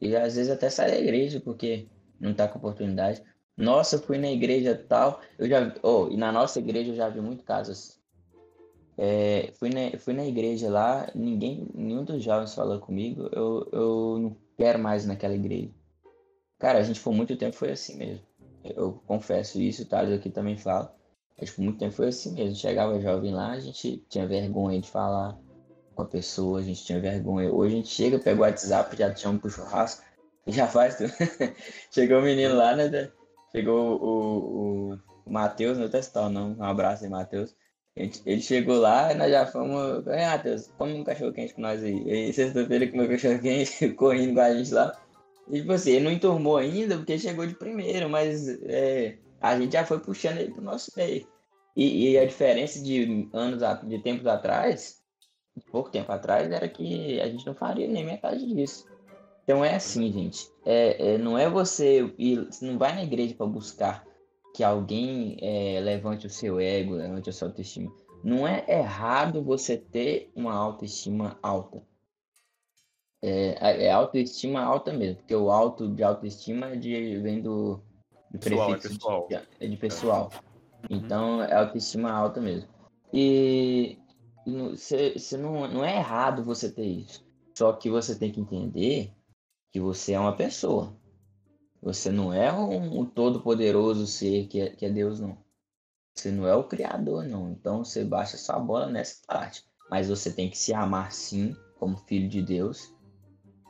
e, 0.00 0.08
e 0.08 0.16
às 0.16 0.36
vezes 0.36 0.50
até 0.50 0.70
sai 0.70 0.90
da 0.90 0.98
igreja, 0.98 1.40
porque 1.40 1.88
não 2.20 2.34
tá 2.34 2.48
com 2.48 2.58
oportunidade. 2.58 3.22
Nossa, 3.56 3.98
fui 3.98 4.18
na 4.18 4.30
igreja 4.30 4.74
tal. 4.88 5.20
Eu 5.38 5.48
já, 5.48 5.74
oh, 5.82 6.08
e 6.10 6.16
na 6.16 6.30
nossa 6.30 6.58
igreja 6.60 6.92
eu 6.92 6.96
já 6.96 7.08
vi 7.08 7.20
muito 7.20 7.44
casos. 7.44 7.97
É, 9.00 9.52
fui, 9.54 9.70
na, 9.70 9.96
fui 9.96 10.12
na 10.12 10.26
igreja 10.26 10.68
lá, 10.68 11.08
ninguém, 11.14 11.68
nenhum 11.72 12.02
dos 12.02 12.20
jovens 12.22 12.52
falou 12.52 12.80
comigo. 12.80 13.28
Eu, 13.32 13.68
eu 13.72 14.18
não 14.18 14.36
quero 14.56 14.80
mais 14.80 15.06
naquela 15.06 15.34
igreja. 15.34 15.70
Cara, 16.58 16.80
a 16.80 16.82
gente 16.82 17.00
por 17.00 17.14
muito 17.14 17.36
tempo 17.36 17.54
foi 17.54 17.70
assim 17.70 17.96
mesmo. 17.96 18.26
Eu 18.64 19.00
confesso 19.06 19.60
isso, 19.60 19.82
o 19.82 19.86
Thales 19.86 20.12
aqui 20.12 20.28
também 20.28 20.56
fala. 20.56 20.92
A 21.38 21.44
gente 21.44 21.54
por 21.54 21.62
muito 21.62 21.78
tempo 21.78 21.94
foi 21.94 22.08
assim 22.08 22.34
mesmo. 22.34 22.56
Chegava 22.56 23.00
jovem 23.00 23.32
lá, 23.32 23.52
a 23.52 23.60
gente 23.60 24.04
tinha 24.08 24.26
vergonha 24.26 24.80
de 24.80 24.90
falar 24.90 25.38
com 25.94 26.02
a 26.02 26.06
pessoa, 26.06 26.58
a 26.58 26.62
gente 26.62 26.84
tinha 26.84 27.00
vergonha. 27.00 27.52
Hoje 27.52 27.74
a 27.74 27.76
gente 27.76 27.88
chega, 27.88 28.18
pega 28.18 28.40
o 28.40 28.42
WhatsApp, 28.42 28.96
já 28.96 29.14
te 29.14 29.20
chama 29.20 29.38
pro 29.38 29.48
churrasco, 29.48 30.02
e 30.44 30.50
já 30.52 30.66
faz 30.66 30.96
tudo. 30.96 31.12
Chegou 31.92 32.18
o 32.18 32.22
menino 32.22 32.56
lá, 32.56 32.74
né? 32.74 33.12
Chegou 33.52 34.00
o, 34.00 34.92
o, 34.92 34.98
o 35.24 35.32
Matheus, 35.32 35.78
não 35.78 35.88
testar 35.88 36.28
não. 36.28 36.56
Um 36.58 36.64
abraço 36.64 37.04
aí, 37.04 37.10
Matheus. 37.10 37.54
Ele 38.24 38.40
chegou 38.40 38.78
lá 38.78 39.12
e 39.12 39.16
nós 39.16 39.30
já 39.30 39.46
fomos. 39.46 40.06
Ei, 40.06 40.24
Matheus, 40.24 40.70
come 40.78 40.94
um 40.94 41.04
cachorro 41.04 41.32
quente 41.32 41.54
com 41.54 41.62
nós 41.62 41.82
aí. 41.82 42.28
E 42.28 42.32
sexta-feira 42.32 42.86
comeu 42.86 43.08
cachorro 43.08 43.40
quente, 43.40 43.88
correndo 43.94 44.34
com 44.34 44.40
a 44.40 44.54
gente 44.54 44.72
lá. 44.72 44.96
E 45.50 45.60
tipo 45.60 45.72
assim, 45.72 45.92
ele 45.92 46.04
não 46.04 46.12
enturmou 46.12 46.56
ainda 46.56 46.96
porque 46.96 47.18
chegou 47.18 47.46
de 47.46 47.54
primeiro, 47.54 48.08
mas 48.08 48.48
é, 48.64 49.16
a 49.40 49.58
gente 49.58 49.72
já 49.72 49.84
foi 49.84 49.98
puxando 49.98 50.38
ele 50.38 50.52
pro 50.52 50.62
nosso 50.62 50.92
meio. 50.96 51.26
E, 51.74 52.12
e, 52.12 52.18
a 52.18 52.24
diferença 52.24 52.80
de 52.80 53.28
anos, 53.32 53.62
de 53.84 53.98
tempos 54.00 54.26
atrás, 54.26 55.00
pouco 55.70 55.90
tempo 55.90 56.10
atrás, 56.12 56.50
era 56.50 56.68
que 56.68 57.20
a 57.20 57.28
gente 57.28 57.46
não 57.46 57.54
faria 57.54 57.88
nem 57.88 58.04
metade 58.04 58.46
disso. 58.54 58.86
Então 59.44 59.64
é 59.64 59.74
assim, 59.74 60.12
gente. 60.12 60.48
É, 60.66 61.14
é, 61.14 61.18
não 61.18 61.38
é 61.38 61.48
você 61.48 62.12
ir, 62.18 62.46
você 62.46 62.66
não 62.66 62.78
vai 62.78 62.94
na 62.94 63.02
igreja 63.02 63.34
para 63.34 63.46
buscar 63.46 64.07
que 64.54 64.64
alguém 64.64 65.36
é, 65.40 65.80
levante 65.80 66.26
o 66.26 66.30
seu 66.30 66.60
ego, 66.60 66.94
levante 66.94 67.30
a 67.30 67.32
sua 67.32 67.48
autoestima. 67.48 67.92
Não 68.22 68.46
é 68.46 68.64
errado 68.68 69.42
você 69.42 69.76
ter 69.76 70.30
uma 70.34 70.54
autoestima 70.54 71.38
alta. 71.42 71.82
É, 73.22 73.86
é 73.86 73.90
autoestima 73.90 74.60
alta 74.60 74.92
mesmo, 74.92 75.16
porque 75.16 75.34
o 75.34 75.50
alto 75.50 75.88
de 75.88 76.02
autoestima 76.02 76.68
é 76.68 76.76
de, 76.76 77.18
vem 77.18 77.40
do, 77.40 77.80
do 78.30 78.38
Pessoal, 78.38 78.70
é 78.70 78.72
prefixo 78.72 78.98
pessoal. 78.98 79.28
De, 79.28 79.34
é 79.34 79.68
de 79.68 79.76
pessoal. 79.76 80.30
Então 80.88 81.42
é 81.42 81.54
autoestima 81.54 82.10
alta 82.10 82.40
mesmo. 82.40 82.68
E 83.12 83.98
você 84.46 85.36
não, 85.36 85.66
não 85.68 85.84
é 85.84 85.96
errado 85.96 86.44
você 86.44 86.70
ter 86.70 86.86
isso. 86.86 87.26
Só 87.56 87.72
que 87.72 87.90
você 87.90 88.16
tem 88.16 88.30
que 88.30 88.40
entender 88.40 89.12
que 89.72 89.80
você 89.80 90.12
é 90.12 90.20
uma 90.20 90.36
pessoa. 90.36 90.96
Você 91.82 92.10
não 92.10 92.32
é 92.32 92.52
um, 92.52 93.00
um 93.00 93.04
todo-poderoso 93.04 94.06
ser 94.06 94.46
que 94.46 94.60
é, 94.60 94.70
que 94.70 94.84
é 94.84 94.90
Deus, 94.90 95.20
não. 95.20 95.36
Você 96.14 96.30
não 96.32 96.46
é 96.46 96.54
o 96.54 96.64
Criador, 96.64 97.24
não. 97.24 97.50
Então 97.50 97.84
você 97.84 98.04
baixa 98.04 98.36
sua 98.36 98.58
bola 98.58 98.88
nessa 98.88 99.22
parte. 99.26 99.64
Mas 99.88 100.08
você 100.08 100.32
tem 100.32 100.50
que 100.50 100.58
se 100.58 100.74
amar 100.74 101.12
sim, 101.12 101.56
como 101.78 101.96
filho 101.96 102.28
de 102.28 102.42
Deus. 102.42 102.92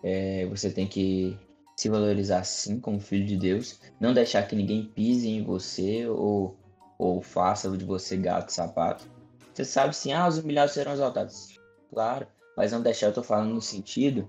É, 0.02 0.46
você 0.46 0.70
tem 0.70 0.86
que 0.86 1.38
se 1.76 1.88
valorizar 1.88 2.42
sim, 2.44 2.80
como 2.80 2.98
filho 2.98 3.26
de 3.26 3.36
Deus. 3.36 3.78
Não 4.00 4.14
deixar 4.14 4.48
que 4.48 4.56
ninguém 4.56 4.84
pise 4.84 5.28
em 5.28 5.44
você 5.44 6.08
ou, 6.08 6.56
ou 6.98 7.20
faça 7.20 7.70
de 7.76 7.84
você 7.84 8.16
gato 8.16 8.50
sapato. 8.50 9.06
Você 9.52 9.64
sabe 9.64 9.94
sim, 9.94 10.12
ah, 10.12 10.26
os 10.26 10.38
humilhados 10.38 10.74
serão 10.74 10.92
exaltados. 10.92 11.58
Claro, 11.90 12.26
mas 12.56 12.72
não 12.72 12.82
deixar, 12.82 13.06
eu 13.06 13.12
tô 13.12 13.22
falando 13.22 13.54
no 13.54 13.60
sentido 13.60 14.28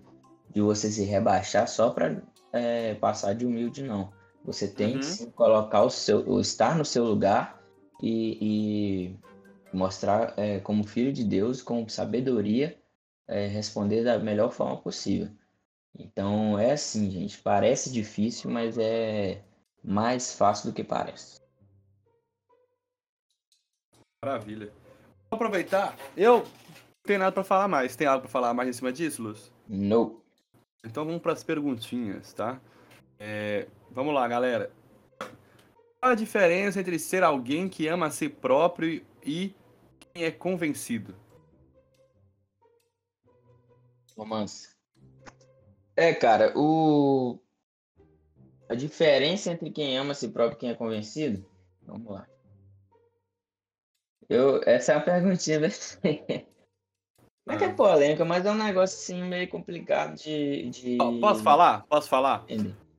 de 0.49 0.61
você 0.61 0.91
se 0.91 1.03
rebaixar 1.03 1.67
só 1.67 1.89
para 1.89 2.21
é, 2.51 2.95
passar 2.95 3.33
de 3.33 3.45
humilde, 3.45 3.83
não. 3.83 4.11
Você 4.43 4.67
tem 4.67 4.93
Uhum. 4.93 4.99
que 4.99 5.05
sim, 5.05 5.31
colocar 5.31 5.83
o 5.83 5.89
seu, 5.89 6.27
o 6.27 6.39
estar 6.39 6.77
no 6.77 6.85
seu 6.85 7.03
lugar 7.03 7.61
e, 8.01 8.37
e 8.41 9.19
mostrar 9.75 10.33
é, 10.37 10.59
como 10.59 10.83
filho 10.87 11.11
de 11.11 11.23
Deus, 11.23 11.61
com 11.61 11.87
sabedoria, 11.87 12.77
é, 13.27 13.47
responder 13.47 14.03
da 14.03 14.17
melhor 14.17 14.51
forma 14.51 14.77
possível. 14.77 15.29
Então 15.97 16.57
é 16.57 16.71
assim, 16.71 17.09
gente. 17.11 17.37
Parece 17.39 17.91
difícil, 17.91 18.49
mas 18.49 18.77
é 18.77 19.43
mais 19.83 20.33
fácil 20.33 20.69
do 20.69 20.73
que 20.75 20.83
parece. 20.83 21.39
Maravilha. 24.23 24.71
Vou 25.29 25.35
aproveitar. 25.37 25.95
Eu 26.15 26.39
não 26.39 26.45
tenho 27.03 27.19
nada 27.19 27.31
pra 27.31 27.43
falar 27.43 27.67
mais. 27.67 27.95
Tem 27.95 28.07
algo 28.07 28.21
pra 28.21 28.31
falar 28.31 28.53
mais 28.53 28.69
em 28.69 28.73
cima 28.73 28.91
disso, 28.91 29.21
Luz? 29.23 29.51
No. 29.67 30.21
Então 30.83 31.05
vamos 31.05 31.21
para 31.21 31.33
as 31.33 31.43
perguntinhas, 31.43 32.33
tá? 32.33 32.59
É, 33.19 33.67
vamos 33.91 34.13
lá, 34.13 34.27
galera. 34.27 34.71
Qual 35.99 36.13
a 36.13 36.15
diferença 36.15 36.79
entre 36.79 36.97
ser 36.97 37.23
alguém 37.23 37.67
que 37.67 37.87
ama 37.87 38.05
a 38.05 38.11
si 38.11 38.29
próprio 38.29 39.05
e 39.23 39.53
quem 39.99 40.23
é 40.23 40.31
convencido? 40.31 41.13
Romance. 44.17 44.69
É, 45.95 46.13
cara, 46.13 46.53
o. 46.55 47.37
A 48.69 48.75
diferença 48.75 49.51
entre 49.51 49.71
quem 49.71 49.97
ama 49.97 50.11
a 50.11 50.15
si 50.15 50.29
próprio 50.29 50.55
e 50.55 50.59
quem 50.59 50.69
é 50.69 50.75
convencido? 50.75 51.45
Vamos 51.81 52.11
lá. 52.11 52.27
Eu... 54.29 54.61
Essa 54.65 54.93
é 54.93 54.95
uma 54.95 55.03
perguntinha? 55.05 55.59
Não 57.49 57.55
é 57.55 57.57
que 57.57 57.63
é 57.63 57.73
polêmica, 57.73 58.23
mas 58.23 58.45
é 58.45 58.51
um 58.51 58.55
negócio 58.55 58.95
assim 58.95 59.23
meio 59.23 59.47
complicado 59.47 60.15
de. 60.15 60.69
de... 60.69 60.97
Posso 60.97 61.41
falar? 61.41 61.83
Posso 61.89 62.07
falar? 62.07 62.45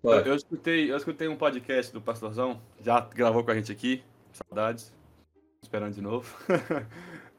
Eu, 0.03 0.11
eu 0.11 0.35
escutei, 0.35 0.91
eu 0.91 0.97
escutei 0.97 1.29
um 1.29 1.37
podcast 1.37 1.93
do 1.93 2.01
Pastorzão, 2.01 2.61
já 2.81 2.99
gravou 3.01 3.45
com 3.45 3.53
a 3.53 3.55
gente 3.55 3.71
aqui. 3.71 4.03
Saudades. 4.33 4.93
Esperando 5.63 5.95
de 5.95 6.01
novo. 6.01 6.37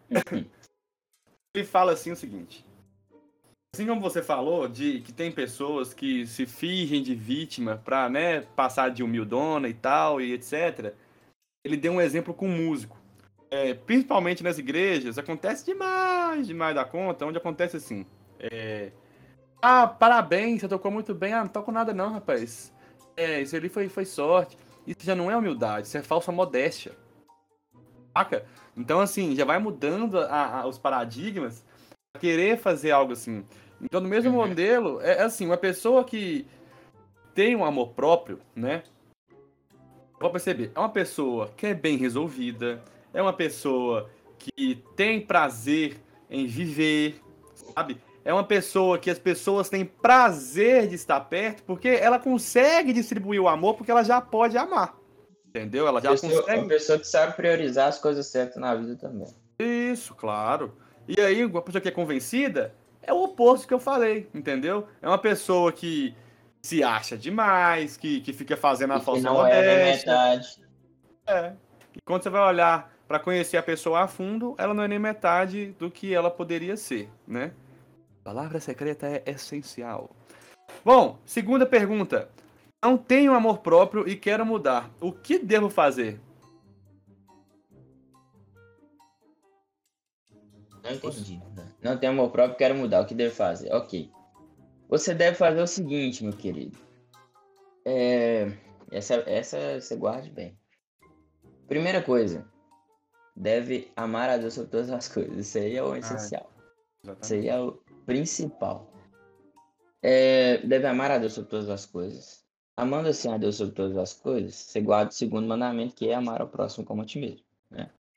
Ele 1.54 1.65
fala 1.65 1.91
assim 1.91 2.13
o 2.13 2.15
seguinte. 2.15 2.65
Assim 3.76 3.86
como 3.86 4.00
você 4.00 4.24
falou, 4.24 4.69
de 4.69 5.02
que 5.02 5.12
tem 5.12 5.30
pessoas 5.34 5.93
que 5.93 6.26
se 6.26 6.45
fingem 6.45 7.04
de 7.04 7.13
vítima 7.13 7.82
pra, 7.84 8.10
né, 8.10 8.41
passar 8.56 8.89
de 8.89 9.04
humildona 9.04 9.67
e 9.67 9.74
tal, 9.74 10.21
e 10.21 10.32
etc. 10.32 10.93
Ele 11.62 11.76
deu 11.76 11.91
um 11.91 12.00
exemplo 12.00 12.34
com 12.34 12.47
um 12.47 12.67
músico. 12.67 13.01
É, 13.52 13.74
principalmente 13.74 14.42
nas 14.44 14.58
igrejas, 14.58 15.18
acontece 15.18 15.66
demais, 15.66 16.48
demais 16.48 16.74
da 16.74 16.86
conta, 16.86 17.26
onde 17.26 17.38
acontece 17.38 17.76
assim. 17.78 18.06
é, 18.40 18.92
ah, 19.62 19.86
parabéns, 19.88 20.62
você 20.62 20.68
tocou 20.68 20.90
muito 20.90 21.14
bem. 21.14 21.34
Ah, 21.34 21.42
não 21.44 21.48
toco 21.50 21.72
nada 21.72 21.94
não, 21.94 22.14
rapaz. 22.14 22.74
É, 23.16 23.42
isso 23.42 23.56
ali 23.56 23.70
foi, 23.70 23.88
foi 23.90 24.06
sorte. 24.06 24.58
Isso 24.88 25.02
já 25.04 25.14
não 25.14 25.30
é 25.30 25.38
humildade, 25.38 25.86
isso 25.86 25.98
é 25.98 26.02
falsa 26.02 26.32
modéstia. 26.32 26.94
Saca? 28.18 28.44
Então, 28.76 29.00
assim, 29.00 29.36
já 29.36 29.46
vai 29.46 29.60
mudando 29.60 30.18
a- 30.20 30.62
a- 30.62 30.68
os 30.68 30.80
paradigmas 30.80 31.64
pra 32.12 32.20
querer 32.22 32.58
fazer 32.58 32.90
algo 32.92 33.14
assim. 33.14 33.46
Então, 33.80 34.02
no 34.02 34.10
mesmo 34.10 34.32
Uhum. 34.32 34.48
modelo, 34.48 35.00
é 35.02 35.18
é 35.18 35.22
assim, 35.24 35.46
uma 35.46 35.58
pessoa 35.58 36.04
que 36.04 36.48
tem 37.36 37.56
um 37.56 37.64
amor 37.64 37.90
próprio, 37.90 38.40
né? 38.56 38.82
Pode 40.20 40.32
perceber, 40.34 40.72
é 40.74 40.80
uma 40.80 40.90
pessoa 40.90 41.50
que 41.56 41.68
é 41.68 41.74
bem 41.74 41.98
resolvida, 41.98 42.82
é 43.13 43.21
uma 43.21 43.34
pessoa 43.34 44.10
que 44.38 44.84
tem 44.95 45.19
prazer 45.21 45.97
em 46.30 46.45
viver, 46.47 47.19
sabe? 47.54 48.02
É 48.24 48.32
uma 48.34 48.43
pessoa 48.43 48.97
que 49.00 49.10
as 49.10 49.17
pessoas 49.19 49.67
têm 49.69 49.84
prazer 49.84 50.88
de 50.88 50.95
estar 50.95 51.19
perto 51.21 51.63
porque 51.63 51.88
ela 51.89 52.19
consegue 52.19 52.93
distribuir 52.93 53.41
o 53.41 53.47
amor 53.47 53.74
porque 53.76 53.89
ela 53.91 54.04
já 54.04 54.21
pode 54.21 54.58
amar. 54.58 54.95
Entendeu? 55.47 55.88
Ela 55.88 56.00
já 56.00 56.12
Pessoa- 56.12 56.41
consegue. 56.41 56.60
Uma 56.62 56.67
pessoa 56.67 57.00
que 57.00 57.08
sabe 57.08 57.36
priorizar 57.36 57.88
as 57.89 58.00
coisas 58.00 58.26
certas 58.28 58.56
na 58.58 58.74
vida 58.76 58.95
também. 58.95 59.28
Isso, 59.60 60.15
claro. 60.15 60.74
E 61.08 61.19
aí, 61.19 61.43
uma 61.43 61.62
pessoa 61.62 61.82
que 61.82 61.88
é 61.89 61.91
convencida 61.91 62.74
é 63.02 63.12
o 63.12 63.24
oposto 63.24 63.67
que 63.67 63.74
eu 63.74 63.80
falei, 63.80 64.30
entendeu? 64.34 64.88
É 65.02 65.08
uma 65.08 65.17
pessoa 65.17 65.71
que 65.71 66.15
se 66.62 66.84
acha 66.84 67.17
demais, 67.17 67.97
que, 67.97 68.21
que 68.21 68.32
fica 68.32 68.56
fazendo 68.56 68.93
a 68.93 69.00
falsa 69.00 69.21
é 69.21 69.24
na 69.24 69.34
modéstia. 69.34 70.12
metade. 70.12 70.62
É. 71.28 71.54
E 71.95 72.00
quando 72.06 72.24
você 72.24 72.30
vai 72.30 72.47
olhar 72.47 72.90
pra 73.12 73.19
conhecer 73.19 73.58
a 73.58 73.63
pessoa 73.63 74.04
a 74.04 74.08
fundo, 74.08 74.56
ela 74.58 74.74
não 74.74 74.84
é 74.84 74.88
nem 74.88 74.97
metade 74.97 75.76
do 75.78 75.91
que 75.91 76.13
ela 76.13 76.32
poderia 76.32 76.78
ser, 76.78 77.10
né? 77.28 77.52
Palavra 78.24 78.58
secreta 78.62 79.06
é 79.06 79.21
essencial. 79.26 80.15
Bom, 80.86 81.19
segunda 81.26 81.65
pergunta. 81.65 82.30
Não 82.82 82.97
tenho 82.97 83.34
amor 83.34 83.58
próprio 83.58 84.08
e 84.08 84.15
quero 84.15 84.45
mudar. 84.45 84.89
O 85.02 85.12
que 85.12 85.38
devo 85.38 85.69
fazer? 85.69 86.21
Não 90.82 90.91
entendi. 90.93 91.41
Não 91.84 91.97
tem 91.97 92.08
amor 92.08 92.32
próprio, 92.32 92.58
quero 92.58 92.76
mudar. 92.76 93.02
O 93.02 93.06
que 93.06 93.13
deve 93.13 93.32
fazer? 93.36 93.74
Ok. 93.74 94.10
Você 94.88 95.13
deve 95.13 95.36
fazer 95.36 95.62
o 95.62 95.67
seguinte, 95.67 96.24
meu 96.24 96.32
querido. 96.32 96.78
É, 97.84 98.54
Essa, 98.89 99.15
essa 99.28 99.82
você 99.82 99.97
guarde 99.97 100.30
bem. 100.30 100.58
Primeira 101.67 102.02
coisa. 102.02 102.50
Deve 103.36 103.91
amar 103.96 104.30
a 104.30 104.38
Deus 104.38 104.54
sobre 104.54 104.70
todas 104.72 104.89
as 104.89 105.08
coisas. 105.08 105.38
Isso 105.48 105.58
aí 105.58 105.76
é 105.76 105.84
o 105.84 105.96
essencial. 105.96 106.52
Isso 107.04 107.12
Exatamente. 107.12 107.34
aí 107.34 107.48
é 107.50 107.60
o 107.60 107.80
principal. 108.06 108.91
É, 110.02 110.58
deve 110.60 110.88
amar 110.88 111.12
a 111.12 111.17
Deus 111.17 111.34
sobre 111.34 111.50
todas 111.50 111.70
as 111.70 111.86
coisas. 111.86 112.44
Amando 112.76 113.10
assim 113.10 113.32
a 113.32 113.38
Deus 113.38 113.56
sobre 113.58 113.76
todas 113.76 113.98
as 113.98 114.13
coisas, 114.13 114.56
você 114.56 114.82
guarda 114.82 115.12
o 115.12 115.13
segundo 115.13 115.48
mandamento, 115.48 115.94
que 115.94 116.10
é 116.10 116.15
amar 116.15 116.41
ao 116.41 116.48
próximo 116.48 116.86
como 116.86 117.02
a 117.02 117.06
ti 117.06 117.20
mesmo. 117.20 117.46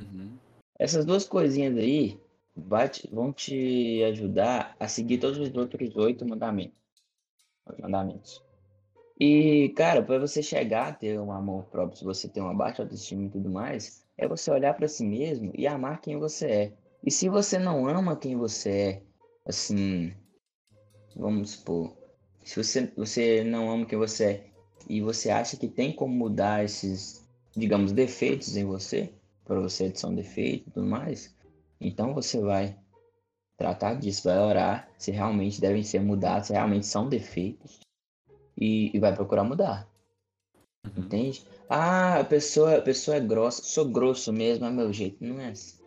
Uhum. 0.01 0.39
Essas 0.79 1.05
duas 1.05 1.27
coisinhas 1.27 1.77
aí 1.77 2.19
vai 2.57 2.89
te- 2.89 3.09
vão 3.13 3.33
te 3.33 4.03
ajudar 4.05 4.77
a 4.79 4.89
seguir 4.89 5.19
todos 5.19 5.39
os 5.39 5.55
outros 5.55 5.95
oito 5.97 6.27
mandamentos. 6.27 6.79
Os 7.67 7.79
mandamentos. 7.79 8.43
E, 9.19 9.73
cara, 9.77 10.03
para 10.03 10.19
você 10.19 10.43
chegar 10.43 10.89
a 10.89 10.93
ter 10.93 11.21
um 11.21 11.31
amor 11.33 11.65
próprio, 11.67 11.97
se 11.99 12.05
você 12.05 12.29
tem 12.29 12.43
uma 12.43 12.55
baixa 12.55 12.83
autoestima 12.83 13.27
e 13.27 13.31
tudo 13.31 13.49
mais, 13.51 14.04
é 14.17 14.27
você 14.29 14.51
olhar 14.51 14.75
para 14.75 14.89
si 14.89 15.05
mesmo 15.05 15.53
e 15.55 15.67
amar 15.67 16.01
quem 16.01 16.19
você 16.19 16.47
é. 16.47 16.73
E 17.03 17.11
se 17.11 17.29
você 17.29 17.59
não 17.59 17.87
ama 17.89 18.17
quem 18.17 18.37
você 18.37 18.71
é, 18.71 19.03
assim, 19.45 20.15
vamos 21.15 21.51
supor, 21.51 21.97
se 22.45 22.63
você, 22.63 22.93
você 22.97 23.45
não 23.45 23.71
ama 23.71 23.87
quem 23.87 23.99
você 23.99 24.25
é 24.25 24.51
e 24.89 25.01
você 25.01 25.31
acha 25.31 25.57
que 25.57 25.69
tem 25.69 25.93
como 25.93 26.15
mudar 26.15 26.65
esses, 26.65 27.27
digamos, 27.57 27.93
defeitos 27.93 28.57
em 28.57 28.65
você, 28.65 29.13
para 29.45 29.61
você 29.61 29.91
de 29.91 29.99
são 29.99 30.15
defeito 30.15 30.69
e 30.69 30.73
tudo 30.73 30.87
mais, 30.87 31.35
então 31.81 32.15
você 32.15 32.41
vai 32.41 32.79
tratar 33.57 33.95
disso, 33.95 34.25
vai 34.25 34.39
orar 34.39 34.89
se 34.99 35.11
realmente 35.11 35.61
devem 35.61 35.83
ser 35.83 36.01
mudados, 36.01 36.49
se 36.49 36.53
realmente 36.53 36.87
são 36.87 37.09
defeitos 37.09 37.81
e, 38.57 38.95
e 38.95 38.99
vai 38.99 39.15
procurar 39.15 39.45
mudar, 39.45 39.89
Uhum. 40.85 41.05
entende? 41.05 41.43
Ah, 41.69 42.21
a 42.21 42.25
pessoa, 42.25 42.77
a 42.77 42.83
pessoa 42.83 43.17
é 43.17 43.21
grossa, 43.21 43.63
sou 43.63 43.87
grosso 43.87 44.33
mesmo, 44.33 44.67
é 44.67 44.71
meu 44.71 44.93
jeito, 44.93 45.17
não 45.25 45.41
é 45.41 45.49
assim. 45.51 45.79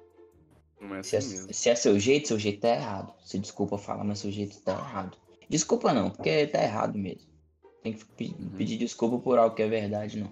Não 0.81 0.95
é 0.95 1.03
Se 1.03 1.15
é, 1.15 1.19
assim 1.19 1.31
mesmo. 1.37 1.53
se 1.53 1.69
é 1.69 1.75
seu 1.75 1.99
jeito, 1.99 2.27
seu 2.27 2.39
jeito 2.39 2.59
tá 2.61 2.69
errado. 2.69 3.13
Se 3.23 3.37
desculpa 3.39 3.77
falar, 3.77 4.03
mas 4.03 4.19
seu 4.19 4.31
jeito 4.31 4.59
tá 4.61 4.73
errado. 4.73 5.17
Desculpa 5.49 5.93
não, 5.93 6.09
porque 6.09 6.47
tá 6.47 6.61
errado 6.63 6.97
mesmo. 6.97 7.27
Tem 7.83 7.93
que 7.93 8.05
pe- 8.05 8.35
Uhum. 8.39 8.49
pedir 8.57 8.77
desculpa 8.77 9.17
por 9.19 9.37
algo 9.37 9.55
que 9.55 9.61
é 9.63 9.67
verdade, 9.67 10.19
não. 10.19 10.31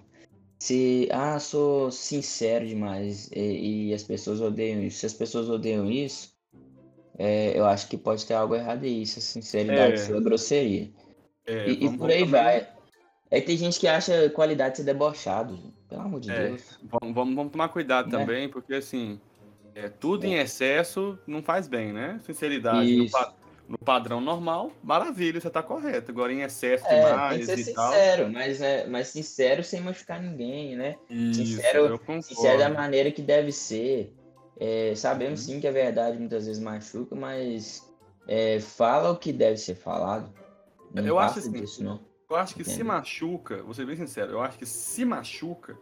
Se, 0.58 1.08
ah, 1.12 1.38
sou 1.38 1.90
sincero 1.90 2.66
demais 2.66 3.30
e, 3.32 3.88
e 3.88 3.94
as 3.94 4.02
pessoas 4.02 4.40
odeiam 4.40 4.82
isso. 4.82 4.98
Se 4.98 5.06
as 5.06 5.14
pessoas 5.14 5.48
odeiam 5.50 5.90
isso, 5.90 6.34
é, 7.18 7.58
eu 7.58 7.64
acho 7.66 7.88
que 7.88 7.96
pode 7.96 8.24
ter 8.26 8.34
algo 8.34 8.54
errado 8.54 8.84
aí. 8.84 9.06
Se 9.06 9.18
a 9.18 9.22
sinceridade 9.22 9.94
É. 9.94 9.96
sua 9.98 10.16
é 10.16 10.20
grosseria. 10.20 10.90
É, 11.46 11.68
E, 11.68 11.72
e 11.86 11.96
por 11.96 12.10
aí 12.10 12.20
também- 12.20 12.24
vai. 12.26 12.75
Aí 13.30 13.40
tem 13.42 13.56
gente 13.56 13.78
que 13.80 13.88
acha 13.88 14.30
qualidade 14.30 14.72
de 14.72 14.76
ser 14.78 14.84
debochado. 14.84 15.54
gente. 15.56 15.74
Pelo 15.88 16.02
amor 16.02 16.20
de 16.20 16.30
É, 16.30 16.48
Deus. 16.48 16.78
Vamos, 16.82 17.14
vamos, 17.14 17.52
tomar 17.52 17.68
cuidado 17.68 18.10
Né? 18.10 18.18
também, 18.18 18.48
porque 18.48 18.74
assim, 18.74 19.20
é, 19.74 19.88
tudo 19.88 20.24
em 20.24 20.34
excesso 20.34 21.18
não 21.26 21.42
faz 21.42 21.68
bem, 21.68 21.92
né? 21.92 22.20
Sinceridade 22.24 22.96
no, 22.96 23.10
pa- 23.10 23.34
no 23.68 23.78
padrão 23.78 24.20
normal, 24.20 24.72
maravilha, 24.82 25.40
você 25.40 25.50
tá 25.50 25.62
correto. 25.62 26.10
Agora 26.10 26.32
em 26.32 26.42
excesso 26.42 26.84
É, 26.86 26.88
tem 26.90 27.00
que 27.00 27.06
demais 27.08 27.46
ser 27.46 27.58
e 27.58 27.74
tal. 27.74 27.92
sincero, 27.92 28.32
mas, 28.32 28.60
é, 28.60 28.86
mas 28.86 29.08
sincero 29.08 29.62
sem 29.62 29.80
machucar 29.80 30.20
ninguém, 30.20 30.76
né? 30.76 30.96
Isso, 31.10 31.56
Sincero-. 31.56 32.00
Sincero 32.22 32.58
da 32.58 32.68
maneira 32.68 33.10
que 33.10 33.22
deve 33.22 33.52
ser. 33.52 34.12
É, 34.58 34.94
sabemos 34.94 35.40
Uhum. 35.40 35.46
sim 35.54 35.60
que 35.60 35.68
a 35.68 35.72
verdade 35.72 36.18
muitas 36.18 36.46
vezes 36.46 36.62
machuca, 36.62 37.14
mas 37.14 37.82
é, 38.26 38.58
fala 38.58 39.10
o 39.10 39.18
que 39.18 39.32
deve 39.32 39.58
ser 39.58 39.74
falado. 39.74 40.32
Não 40.94 41.04
Eu 41.04 41.18
acho 41.18 41.40
assim, 41.40 41.52
disso, 41.52 41.84
não. 41.84 42.00
Eu 42.28 42.36
acho 42.36 42.54
que 42.54 42.64
se 42.64 42.82
machuca, 42.82 43.62
vou 43.62 43.72
ser 43.72 43.86
bem 43.86 43.96
sincero, 43.96 44.32
eu 44.32 44.40
acho 44.40 44.58
que 44.58 44.66
se 44.66 45.04
machuca, 45.04 45.78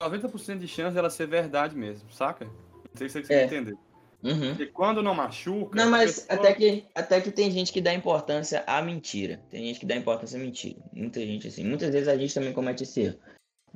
90% 0.00 0.58
de 0.58 0.68
chance 0.68 0.94
dela 0.94 1.10
ser 1.10 1.26
verdade 1.26 1.76
mesmo, 1.76 2.10
saca? 2.12 2.44
Não 2.44 2.96
sei 2.96 3.08
se 3.08 3.24
você 3.24 3.34
É. 3.34 3.44
entender. 3.44 3.74
Uhum. 4.22 4.50
Porque 4.50 4.66
quando 4.66 5.02
não 5.02 5.14
machuca. 5.14 5.76
Não, 5.76 5.90
mas 5.90 6.20
pessoa- 6.20 6.38
até 6.38 6.54
que, 6.54 6.86
até 6.94 7.20
que 7.20 7.30
tem 7.30 7.50
gente 7.50 7.72
que 7.72 7.80
dá 7.80 7.92
importância 7.92 8.64
à 8.66 8.80
mentira. 8.80 9.42
Tem 9.50 9.66
gente 9.66 9.80
que 9.80 9.84
dá 9.86 9.94
importância 9.96 10.38
à 10.38 10.42
mentira. 10.42 10.80
Muita 10.92 11.20
gente 11.20 11.48
assim. 11.48 11.62
Muitas 11.64 11.90
vezes 11.92 12.08
a 12.08 12.16
gente 12.16 12.32
também 12.32 12.52
comete 12.52 12.84
esse 12.84 13.00
erro. 13.02 13.18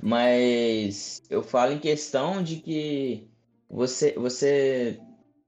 Mas 0.01 1.21
eu 1.29 1.43
falo 1.43 1.73
em 1.73 1.77
questão 1.79 2.41
de 2.41 2.57
que 2.57 3.27
você, 3.69 4.13
você 4.13 4.99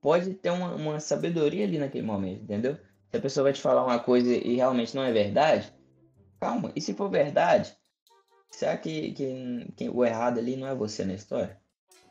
pode 0.02 0.34
ter 0.36 0.52
uma, 0.52 0.76
uma 0.76 1.00
sabedoria 1.00 1.64
ali 1.66 1.80
naquele 1.80 2.06
momento, 2.06 2.44
entendeu? 2.44 2.78
Se 3.10 3.18
a 3.18 3.22
pessoa 3.22 3.46
vai 3.46 3.54
te 3.54 3.62
falar 3.62 3.84
uma 3.84 3.98
coisa 4.00 4.32
e 4.32 4.56
realmente 4.58 4.96
não 4.96 5.04
é 5.04 5.12
verdade, 5.12 5.74
calma. 6.42 6.72
E 6.76 6.82
se 6.82 6.94
for 6.96 7.10
verdade, 7.10 7.74
será 8.50 8.76
que, 8.76 9.12
que, 9.14 9.72
que 9.78 9.90
o 9.90 10.04
errado 10.04 10.40
ali 10.40 10.58
não 10.58 10.68
é 10.68 10.76
você 10.76 11.06
na 11.06 11.14
história? 11.14 11.58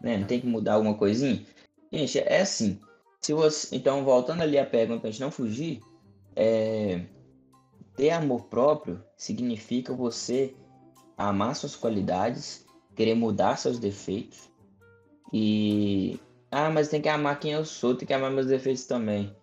Né? 0.01 0.17
Não 0.17 0.27
tem 0.27 0.41
que 0.41 0.47
mudar 0.47 0.75
alguma 0.75 0.97
coisinha? 0.97 1.45
Gente, 1.93 2.19
é 2.21 2.41
assim. 2.41 2.81
Se 3.21 3.35
você, 3.35 3.77
então, 3.77 4.05
voltando 4.05 4.43
ali 4.43 4.57
à 4.57 4.65
pergunta, 4.65 5.01
pra 5.01 5.11
gente 5.11 5.21
não 5.21 5.31
fugir, 5.31 5.81
é, 6.37 7.05
ter 7.97 8.11
amor 8.11 8.45
próprio 8.45 9.05
significa 9.17 9.93
você 9.93 10.55
amar 11.19 11.55
suas 11.55 11.77
qualidades, 11.77 12.65
querer 12.95 13.15
mudar 13.15 13.57
seus 13.57 13.79
defeitos 13.79 14.49
e 15.33 16.19
ah, 16.51 16.71
mas 16.71 16.89
tem 16.89 17.03
que 17.03 17.09
amar 17.09 17.39
quem 17.39 17.53
eu 17.53 17.65
sou, 17.65 17.95
tem 17.95 18.07
que 18.07 18.15
amar 18.15 18.31
meus 18.31 18.47
defeitos 18.47 18.85
também. 18.87 19.37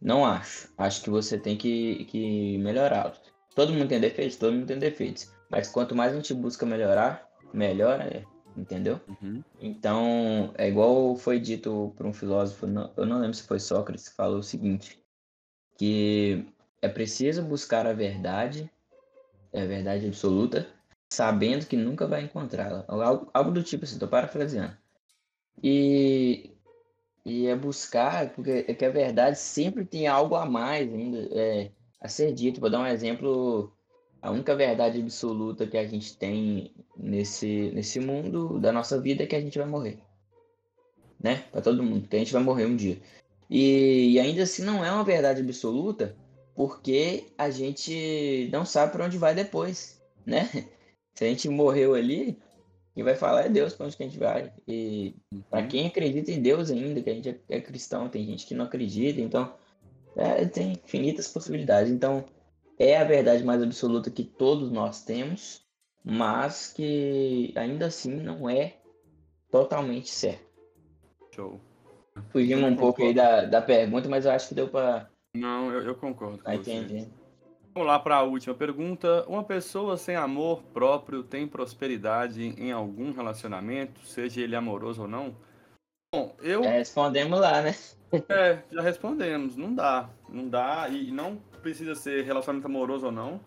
Não 0.00 0.24
acho. 0.24 0.72
Acho 0.78 1.02
que 1.02 1.10
você 1.10 1.38
tem 1.38 1.56
que, 1.56 2.04
que 2.06 2.58
melhorá-los. 2.58 3.20
Todo 3.54 3.72
mundo 3.72 3.88
tem 3.88 4.00
defeitos, 4.00 4.36
todo 4.36 4.52
mundo 4.52 4.66
tem 4.66 4.78
defeitos. 4.78 5.30
Mas 5.48 5.68
quanto 5.68 5.94
mais 5.94 6.12
a 6.12 6.16
gente 6.16 6.34
busca 6.34 6.66
melhorar, 6.66 7.28
melhor 7.52 8.00
é, 8.00 8.24
entendeu? 8.56 9.00
Uhum. 9.08 9.42
Então, 9.60 10.52
é 10.58 10.68
igual 10.68 11.14
foi 11.16 11.38
dito 11.38 11.92
por 11.96 12.06
um 12.06 12.12
filósofo, 12.12 12.66
não- 12.66 12.92
eu 12.96 13.06
não 13.06 13.20
lembro 13.20 13.36
se 13.36 13.44
foi 13.44 13.60
Sócrates, 13.60 14.08
que 14.08 14.14
falou 14.16 14.38
o 14.38 14.42
seguinte, 14.42 14.98
que 15.76 16.44
é 16.82 16.88
preciso 16.88 17.42
buscar 17.42 17.86
a 17.86 17.92
verdade, 17.92 18.70
é 19.52 19.62
a 19.62 19.66
verdade 19.66 20.06
absoluta, 20.06 20.66
sabendo 21.12 21.66
que 21.66 21.76
nunca 21.76 22.06
vai 22.06 22.22
encontrá-la. 22.24 22.84
Algo, 22.88 23.30
algo 23.32 23.50
do 23.52 23.62
tipo 23.62 23.84
assim, 23.84 23.98
tô 23.98 24.08
parafraseando. 24.08 24.76
E, 25.62 26.50
e 27.24 27.46
é 27.46 27.54
buscar, 27.54 28.30
porque 28.30 28.64
é 28.66 28.74
que 28.74 28.84
a 28.84 28.90
verdade 28.90 29.38
sempre 29.38 29.84
tem 29.84 30.08
algo 30.08 30.34
a 30.34 30.44
mais 30.44 30.92
ainda 30.92 31.28
é, 31.32 31.70
a 32.04 32.08
ser 32.08 32.34
dito. 32.34 32.60
Vou 32.60 32.68
dar 32.68 32.80
um 32.80 32.86
exemplo, 32.86 33.72
a 34.20 34.30
única 34.30 34.54
verdade 34.54 35.00
absoluta 35.00 35.66
que 35.66 35.78
a 35.78 35.86
gente 35.86 36.14
tem 36.18 36.70
nesse, 36.94 37.70
nesse 37.74 37.98
mundo 37.98 38.60
da 38.60 38.70
nossa 38.70 39.00
vida 39.00 39.22
é 39.22 39.26
que 39.26 39.34
a 39.34 39.40
gente 39.40 39.56
vai 39.56 39.66
morrer. 39.66 39.98
Né? 41.18 41.44
Para 41.50 41.62
todo 41.62 41.82
mundo, 41.82 42.06
que 42.06 42.14
a 42.14 42.18
gente 42.18 42.32
vai 42.32 42.42
morrer 42.42 42.66
um 42.66 42.76
dia. 42.76 43.00
E, 43.48 44.12
e 44.12 44.20
ainda 44.20 44.42
assim 44.42 44.62
não 44.62 44.84
é 44.84 44.92
uma 44.92 45.02
verdade 45.02 45.40
absoluta, 45.40 46.14
porque 46.54 47.24
a 47.38 47.48
gente 47.48 48.50
não 48.52 48.66
sabe 48.66 48.92
para 48.92 49.06
onde 49.06 49.16
vai 49.16 49.34
depois, 49.34 50.02
né? 50.26 50.50
Se 51.14 51.24
a 51.24 51.28
gente 51.28 51.48
morreu 51.48 51.94
ali, 51.94 52.38
quem 52.94 53.02
vai 53.02 53.14
falar 53.14 53.46
é 53.46 53.48
Deus 53.48 53.72
para 53.72 53.86
onde 53.86 53.96
que 53.96 54.02
a 54.02 54.06
gente 54.06 54.18
vai. 54.18 54.52
E 54.68 55.14
para 55.48 55.62
Uhum. 55.62 55.68
quem 55.68 55.86
acredita 55.86 56.30
em 56.30 56.42
Deus 56.42 56.70
ainda, 56.70 57.00
que 57.00 57.08
a 57.08 57.14
gente 57.14 57.28
é, 57.30 57.38
é 57.48 57.60
cristão, 57.60 58.08
tem 58.08 58.26
gente 58.26 58.44
que 58.44 58.54
não 58.54 58.66
acredita, 58.66 59.20
então 59.20 59.54
é, 60.16 60.44
tem 60.44 60.72
infinitas 60.72 61.28
possibilidades. 61.28 61.90
Então 61.90 62.24
é 62.78 62.96
a 62.96 63.04
verdade 63.04 63.44
mais 63.44 63.62
absoluta 63.62 64.10
que 64.10 64.24
todos 64.24 64.70
nós 64.70 65.04
temos, 65.04 65.64
mas 66.04 66.72
que 66.72 67.52
ainda 67.56 67.86
assim 67.86 68.14
não 68.14 68.48
é 68.48 68.76
totalmente 69.50 70.10
certo. 70.10 70.44
Show. 71.34 71.60
Fugimos 72.30 72.70
um 72.70 72.76
pouco 72.76 73.02
aí 73.02 73.12
da, 73.12 73.44
da 73.44 73.60
pergunta, 73.60 74.08
mas 74.08 74.24
eu 74.24 74.32
acho 74.32 74.48
que 74.48 74.54
deu 74.54 74.68
para 74.68 75.08
Não, 75.34 75.72
eu, 75.72 75.82
eu 75.82 75.94
concordo. 75.94 76.42
você. 76.42 76.52
entender. 76.52 77.08
Vamos 77.74 77.88
lá 77.88 77.98
para 77.98 78.16
a 78.16 78.22
última 78.22 78.54
pergunta. 78.54 79.24
Uma 79.26 79.42
pessoa 79.42 79.96
sem 79.96 80.14
amor 80.14 80.62
próprio 80.72 81.24
tem 81.24 81.46
prosperidade 81.48 82.54
em 82.56 82.70
algum 82.70 83.10
relacionamento, 83.10 84.06
seja 84.06 84.42
ele 84.42 84.54
amoroso 84.54 85.02
ou 85.02 85.08
não? 85.08 85.34
Bom, 86.14 86.36
eu 86.40 86.62
É, 86.62 86.78
respondemos 86.78 87.40
lá, 87.40 87.62
né? 87.62 87.74
É, 88.28 88.62
já 88.70 88.80
respondemos. 88.82 89.56
Não 89.56 89.74
dá. 89.74 90.08
Não 90.28 90.48
dá. 90.48 90.88
E 90.88 91.10
não 91.10 91.36
precisa 91.62 91.94
ser 91.94 92.24
relacionamento 92.24 92.66
amoroso 92.66 93.06
ou 93.06 93.12
não. 93.12 93.40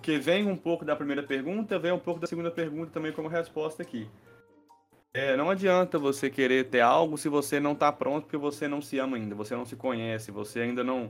Que 0.00 0.18
vem 0.18 0.46
um 0.46 0.56
pouco 0.56 0.84
da 0.84 0.96
primeira 0.96 1.22
pergunta, 1.22 1.78
vem 1.78 1.92
um 1.92 1.98
pouco 1.98 2.18
da 2.20 2.26
segunda 2.26 2.50
pergunta 2.50 2.90
também 2.90 3.12
como 3.12 3.28
resposta 3.28 3.82
aqui. 3.82 4.08
É, 5.14 5.36
não 5.36 5.50
adianta 5.50 5.98
você 5.98 6.30
querer 6.30 6.70
ter 6.70 6.80
algo 6.80 7.18
se 7.18 7.28
você 7.28 7.60
não 7.60 7.74
tá 7.74 7.92
pronto, 7.92 8.24
porque 8.24 8.36
você 8.36 8.66
não 8.66 8.80
se 8.80 8.98
ama 8.98 9.16
ainda, 9.16 9.34
você 9.34 9.54
não 9.54 9.66
se 9.66 9.76
conhece, 9.76 10.30
você 10.30 10.60
ainda 10.60 10.82
não 10.82 11.08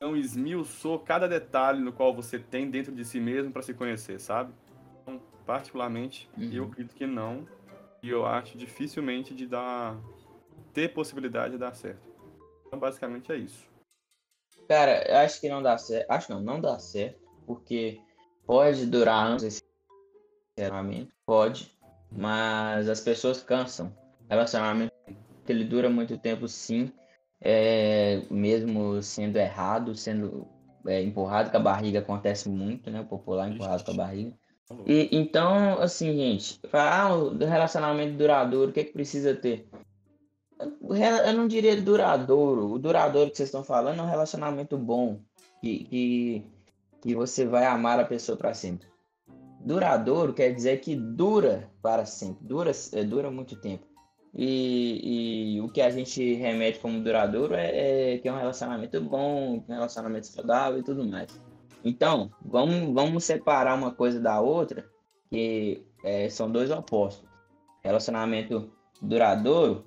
não 0.00 0.16
esmiuçou 0.16 0.98
cada 1.00 1.26
detalhe 1.26 1.80
no 1.80 1.92
qual 1.92 2.14
você 2.14 2.38
tem 2.38 2.70
dentro 2.70 2.94
de 2.94 3.04
si 3.04 3.18
mesmo 3.18 3.50
para 3.50 3.62
se 3.62 3.74
conhecer, 3.74 4.20
sabe? 4.20 4.52
Então, 5.02 5.20
particularmente, 5.44 6.30
Uhum. 6.36 6.50
eu 6.52 6.64
acredito 6.64 6.94
que 6.94 7.06
não. 7.06 7.44
E 8.00 8.08
eu 8.08 8.24
acho 8.24 8.56
dificilmente 8.56 9.34
de 9.34 9.44
dar 9.48 9.96
ter 10.72 10.92
possibilidade 10.92 11.52
de 11.52 11.58
dar 11.58 11.74
certo. 11.74 12.08
Então, 12.66 12.78
basicamente 12.78 13.32
é 13.32 13.36
isso. 13.36 13.66
Cara, 14.68 15.08
eu 15.08 15.16
acho 15.18 15.40
que 15.40 15.48
não 15.48 15.62
dá 15.62 15.78
certo. 15.78 16.10
Acho 16.10 16.32
não, 16.32 16.40
não 16.40 16.60
dá 16.60 16.78
certo, 16.78 17.20
porque 17.46 18.00
pode 18.46 18.86
durar 18.86 19.26
anos 19.26 19.42
esse 19.42 19.62
relacionamento, 20.56 21.12
pode, 21.24 21.74
mas 22.10 22.88
as 22.88 23.00
pessoas 23.00 23.42
cansam. 23.42 23.92
Relacionamento 24.28 24.92
ele 25.48 25.64
dura 25.64 25.88
muito 25.88 26.18
tempo, 26.18 26.46
sim, 26.46 26.92
é, 27.40 28.22
mesmo 28.30 29.02
sendo 29.02 29.36
errado, 29.36 29.94
sendo 29.94 30.46
é, 30.86 31.02
empurrado 31.02 31.50
com 31.50 31.56
a 31.56 31.60
barriga, 31.60 32.00
acontece 32.00 32.48
muito, 32.48 32.90
né? 32.90 33.00
O 33.00 33.04
popular 33.04 33.48
empurrado 33.48 33.84
com 33.84 33.92
a 33.92 33.94
barriga. 33.94 34.32
E, 34.86 35.08
então, 35.12 35.80
assim, 35.80 36.14
gente, 36.14 36.60
ah, 36.72 37.14
o 37.14 37.38
relacionamento 37.38 38.18
duradouro, 38.18 38.70
o 38.70 38.74
que, 38.74 38.80
é 38.80 38.84
que 38.84 38.92
precisa 38.92 39.34
ter? 39.34 39.66
Eu 40.60 41.32
não 41.34 41.46
diria 41.46 41.80
duradouro. 41.80 42.72
O 42.72 42.78
duradouro 42.78 43.30
que 43.30 43.36
vocês 43.36 43.48
estão 43.48 43.62
falando 43.62 44.00
é 44.00 44.02
um 44.02 44.08
relacionamento 44.08 44.76
bom, 44.76 45.20
que, 45.60 45.84
que, 45.84 46.44
que 47.00 47.14
você 47.14 47.46
vai 47.46 47.64
amar 47.66 48.00
a 48.00 48.04
pessoa 48.04 48.36
para 48.36 48.54
sempre. 48.54 48.88
Duradouro 49.60 50.32
quer 50.32 50.52
dizer 50.52 50.80
que 50.80 50.94
dura 50.94 51.70
para 51.82 52.06
sempre, 52.06 52.46
dura, 52.46 52.72
é, 52.92 53.04
dura 53.04 53.30
muito 53.30 53.56
tempo. 53.56 53.86
E, 54.34 55.56
e, 55.56 55.60
o 55.60 55.68
que 55.68 55.80
a 55.80 55.90
gente 55.90 56.34
remete 56.34 56.78
como 56.78 57.02
duradouro 57.02 57.54
é, 57.54 58.14
é 58.14 58.18
que 58.18 58.28
é 58.28 58.32
um 58.32 58.38
relacionamento 58.38 59.00
bom, 59.00 59.56
um 59.56 59.64
relacionamento 59.66 60.26
saudável 60.26 60.78
e 60.78 60.82
tudo 60.82 61.04
mais. 61.04 61.28
Então, 61.84 62.30
vamos, 62.44 62.92
vamos 62.92 63.24
separar 63.24 63.74
uma 63.74 63.92
coisa 63.92 64.20
da 64.20 64.40
outra, 64.40 64.88
que 65.30 65.84
é, 66.04 66.28
são 66.28 66.50
dois 66.50 66.70
opostos. 66.70 67.26
Relacionamento 67.82 68.70
duradouro, 69.00 69.84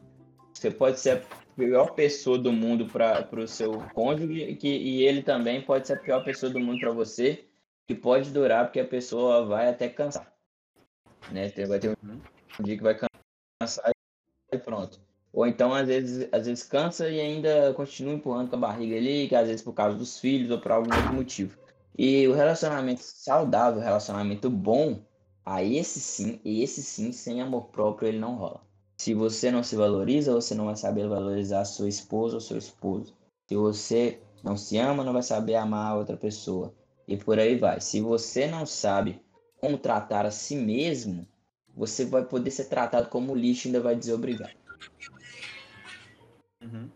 você 0.53 0.71
pode 0.71 0.99
ser 0.99 1.17
a 1.17 1.55
pior 1.55 1.93
pessoa 1.93 2.37
do 2.37 2.51
mundo 2.51 2.85
para 2.85 3.27
o 3.39 3.47
seu 3.47 3.71
cônjuge 3.93 4.55
que, 4.55 4.67
e 4.67 5.03
ele 5.03 5.21
também 5.21 5.61
pode 5.61 5.87
ser 5.87 5.93
a 5.93 5.99
pior 5.99 6.23
pessoa 6.23 6.51
do 6.51 6.59
mundo 6.59 6.79
para 6.79 6.91
você, 6.91 7.45
que 7.87 7.95
pode 7.95 8.31
durar 8.31 8.65
porque 8.65 8.79
a 8.79 8.87
pessoa 8.87 9.45
vai 9.45 9.69
até 9.69 9.89
cansar. 9.89 10.31
Né? 11.31 11.49
Vai 11.67 11.79
ter 11.79 11.89
um 11.89 12.63
dia 12.63 12.77
que 12.77 12.83
vai 12.83 12.97
cansar 13.61 13.91
e 14.51 14.57
pronto. 14.57 14.99
Ou 15.33 15.47
então, 15.47 15.73
às 15.73 15.87
vezes, 15.87 16.27
às 16.31 16.45
vezes 16.45 16.63
cansa 16.63 17.09
e 17.09 17.19
ainda 17.19 17.73
continua 17.73 18.13
empurrando 18.13 18.49
com 18.49 18.57
a 18.57 18.59
barriga 18.59 18.97
ali, 18.97 19.29
que 19.29 19.35
às 19.35 19.47
vezes 19.47 19.61
por 19.61 19.73
causa 19.73 19.97
dos 19.97 20.19
filhos 20.19 20.51
ou 20.51 20.59
por 20.59 20.71
algum 20.71 20.93
outro 20.93 21.13
motivo. 21.13 21.57
E 21.97 22.27
o 22.27 22.33
relacionamento 22.33 23.01
saudável, 23.01 23.79
o 23.79 23.83
relacionamento 23.83 24.49
bom, 24.49 25.05
a 25.45 25.63
esse 25.63 25.99
sim, 25.99 26.41
esse 26.43 26.83
sim, 26.83 27.11
sem 27.11 27.41
amor 27.41 27.67
próprio, 27.69 28.09
ele 28.09 28.19
não 28.19 28.35
rola. 28.35 28.61
Se 29.01 29.15
você 29.15 29.49
não 29.49 29.63
se 29.63 29.75
valoriza, 29.75 30.31
você 30.31 30.53
não 30.53 30.65
vai 30.65 30.75
saber 30.75 31.07
valorizar 31.07 31.65
sua 31.65 31.89
esposa 31.89 32.35
ou 32.35 32.39
seu 32.39 32.55
esposo. 32.55 33.17
Se 33.49 33.55
você 33.55 34.21
não 34.43 34.55
se 34.55 34.77
ama, 34.77 35.03
não 35.03 35.11
vai 35.11 35.23
saber 35.23 35.55
amar 35.55 35.91
a 35.91 35.95
outra 35.95 36.15
pessoa. 36.15 36.71
E 37.07 37.17
por 37.17 37.39
aí 37.39 37.57
vai. 37.57 37.81
Se 37.81 37.99
você 37.99 38.45
não 38.45 38.63
sabe 38.63 39.19
como 39.59 39.79
tratar 39.79 40.27
a 40.27 40.29
si 40.29 40.55
mesmo, 40.55 41.27
você 41.75 42.05
vai 42.05 42.23
poder 42.23 42.51
ser 42.51 42.65
tratado 42.65 43.09
como 43.09 43.33
lixo 43.33 43.65
e 43.65 43.69
ainda 43.69 43.81
vai 43.81 43.95
desobrigar. 43.95 44.55
Uhum. 46.61 46.87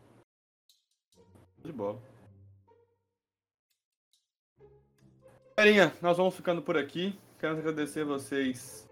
De 1.63 1.73
boa. 1.73 1.99
Galerinha, 5.57 5.91
nós 6.03 6.17
vamos 6.17 6.35
ficando 6.35 6.61
por 6.61 6.77
aqui. 6.77 7.17
Quero 7.39 7.57
agradecer 7.57 8.01
a 8.01 8.05
vocês 8.05 8.87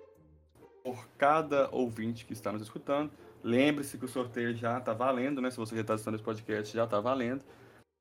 por 0.83 1.07
cada 1.17 1.69
ouvinte 1.71 2.25
que 2.25 2.33
está 2.33 2.51
nos 2.51 2.61
escutando. 2.61 3.11
Lembre-se 3.41 3.97
que 3.97 4.05
o 4.05 4.07
sorteio 4.07 4.55
já 4.55 4.77
está 4.77 4.93
valendo, 4.93 5.41
né? 5.41 5.49
Se 5.49 5.57
você 5.57 5.75
já 5.75 5.81
está 5.81 5.93
assistindo 5.93 6.15
esse 6.15 6.23
podcast, 6.23 6.75
já 6.75 6.83
está 6.83 6.99
valendo. 6.99 7.43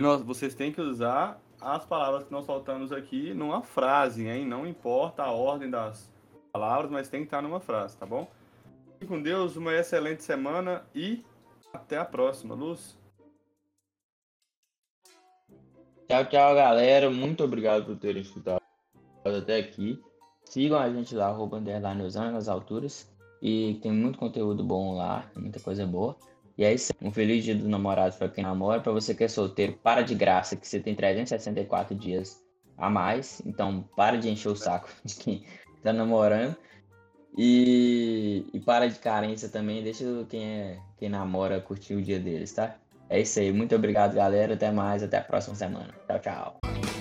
Nós, 0.00 0.22
vocês 0.22 0.54
têm 0.54 0.72
que 0.72 0.80
usar 0.80 1.40
as 1.60 1.84
palavras 1.84 2.24
que 2.24 2.32
nós 2.32 2.44
faltamos 2.44 2.92
aqui 2.92 3.32
numa 3.34 3.62
frase, 3.62 4.26
hein? 4.26 4.46
Não 4.46 4.66
importa 4.66 5.22
a 5.22 5.30
ordem 5.30 5.70
das 5.70 6.10
palavras, 6.52 6.90
mas 6.90 7.08
tem 7.08 7.20
que 7.20 7.26
estar 7.26 7.40
numa 7.40 7.60
frase, 7.60 7.96
tá 7.96 8.04
bom? 8.04 8.30
Fique 8.98 9.06
com 9.06 9.22
Deus, 9.22 9.56
uma 9.56 9.72
excelente 9.72 10.22
semana 10.22 10.84
e 10.94 11.24
até 11.72 11.98
a 11.98 12.04
próxima, 12.04 12.54
Luz. 12.54 12.98
Tchau, 16.08 16.24
tchau, 16.26 16.54
galera. 16.54 17.10
Muito 17.10 17.42
obrigado 17.42 17.84
por 17.86 17.96
terem 17.96 18.22
escutado 18.22 18.60
até 19.24 19.58
aqui. 19.58 20.02
Sigam 20.52 20.78
a 20.78 20.90
gente 20.90 21.14
lá, 21.14 21.28
arroba 21.28 21.56
underline 21.56 22.02
nas 22.30 22.46
alturas. 22.46 23.08
E 23.40 23.78
tem 23.82 23.90
muito 23.90 24.18
conteúdo 24.18 24.62
bom 24.62 24.94
lá, 24.94 25.24
muita 25.34 25.58
coisa 25.58 25.86
boa. 25.86 26.14
E 26.58 26.62
é 26.62 26.74
isso. 26.74 26.92
Um 27.00 27.10
feliz 27.10 27.42
dia 27.42 27.54
dos 27.54 27.66
namorados 27.66 28.18
para 28.18 28.28
quem 28.28 28.44
namora. 28.44 28.78
Para 28.82 28.92
você 28.92 29.14
que 29.14 29.24
é 29.24 29.28
solteiro, 29.28 29.72
para 29.82 30.02
de 30.02 30.14
graça, 30.14 30.54
que 30.54 30.68
você 30.68 30.78
tem 30.78 30.94
364 30.94 31.96
dias 31.96 32.44
a 32.76 32.90
mais. 32.90 33.40
Então, 33.46 33.82
para 33.96 34.18
de 34.18 34.28
encher 34.28 34.50
o 34.50 34.54
saco 34.54 34.90
de 35.02 35.14
quem 35.14 35.46
tá 35.82 35.90
namorando. 35.90 36.54
E, 37.38 38.44
e 38.52 38.60
para 38.60 38.90
de 38.90 38.98
carência 38.98 39.48
também, 39.48 39.82
deixa 39.82 40.04
quem, 40.28 40.44
é, 40.44 40.78
quem 40.98 41.08
namora 41.08 41.62
curtir 41.62 41.94
o 41.94 42.02
dia 42.02 42.20
deles, 42.20 42.52
tá? 42.52 42.76
É 43.08 43.18
isso 43.18 43.40
aí, 43.40 43.50
muito 43.50 43.74
obrigado, 43.74 44.14
galera. 44.14 44.52
Até 44.52 44.70
mais, 44.70 45.02
até 45.02 45.16
a 45.16 45.24
próxima 45.24 45.54
semana. 45.54 45.94
Tchau, 46.06 46.18
tchau. 46.18 46.91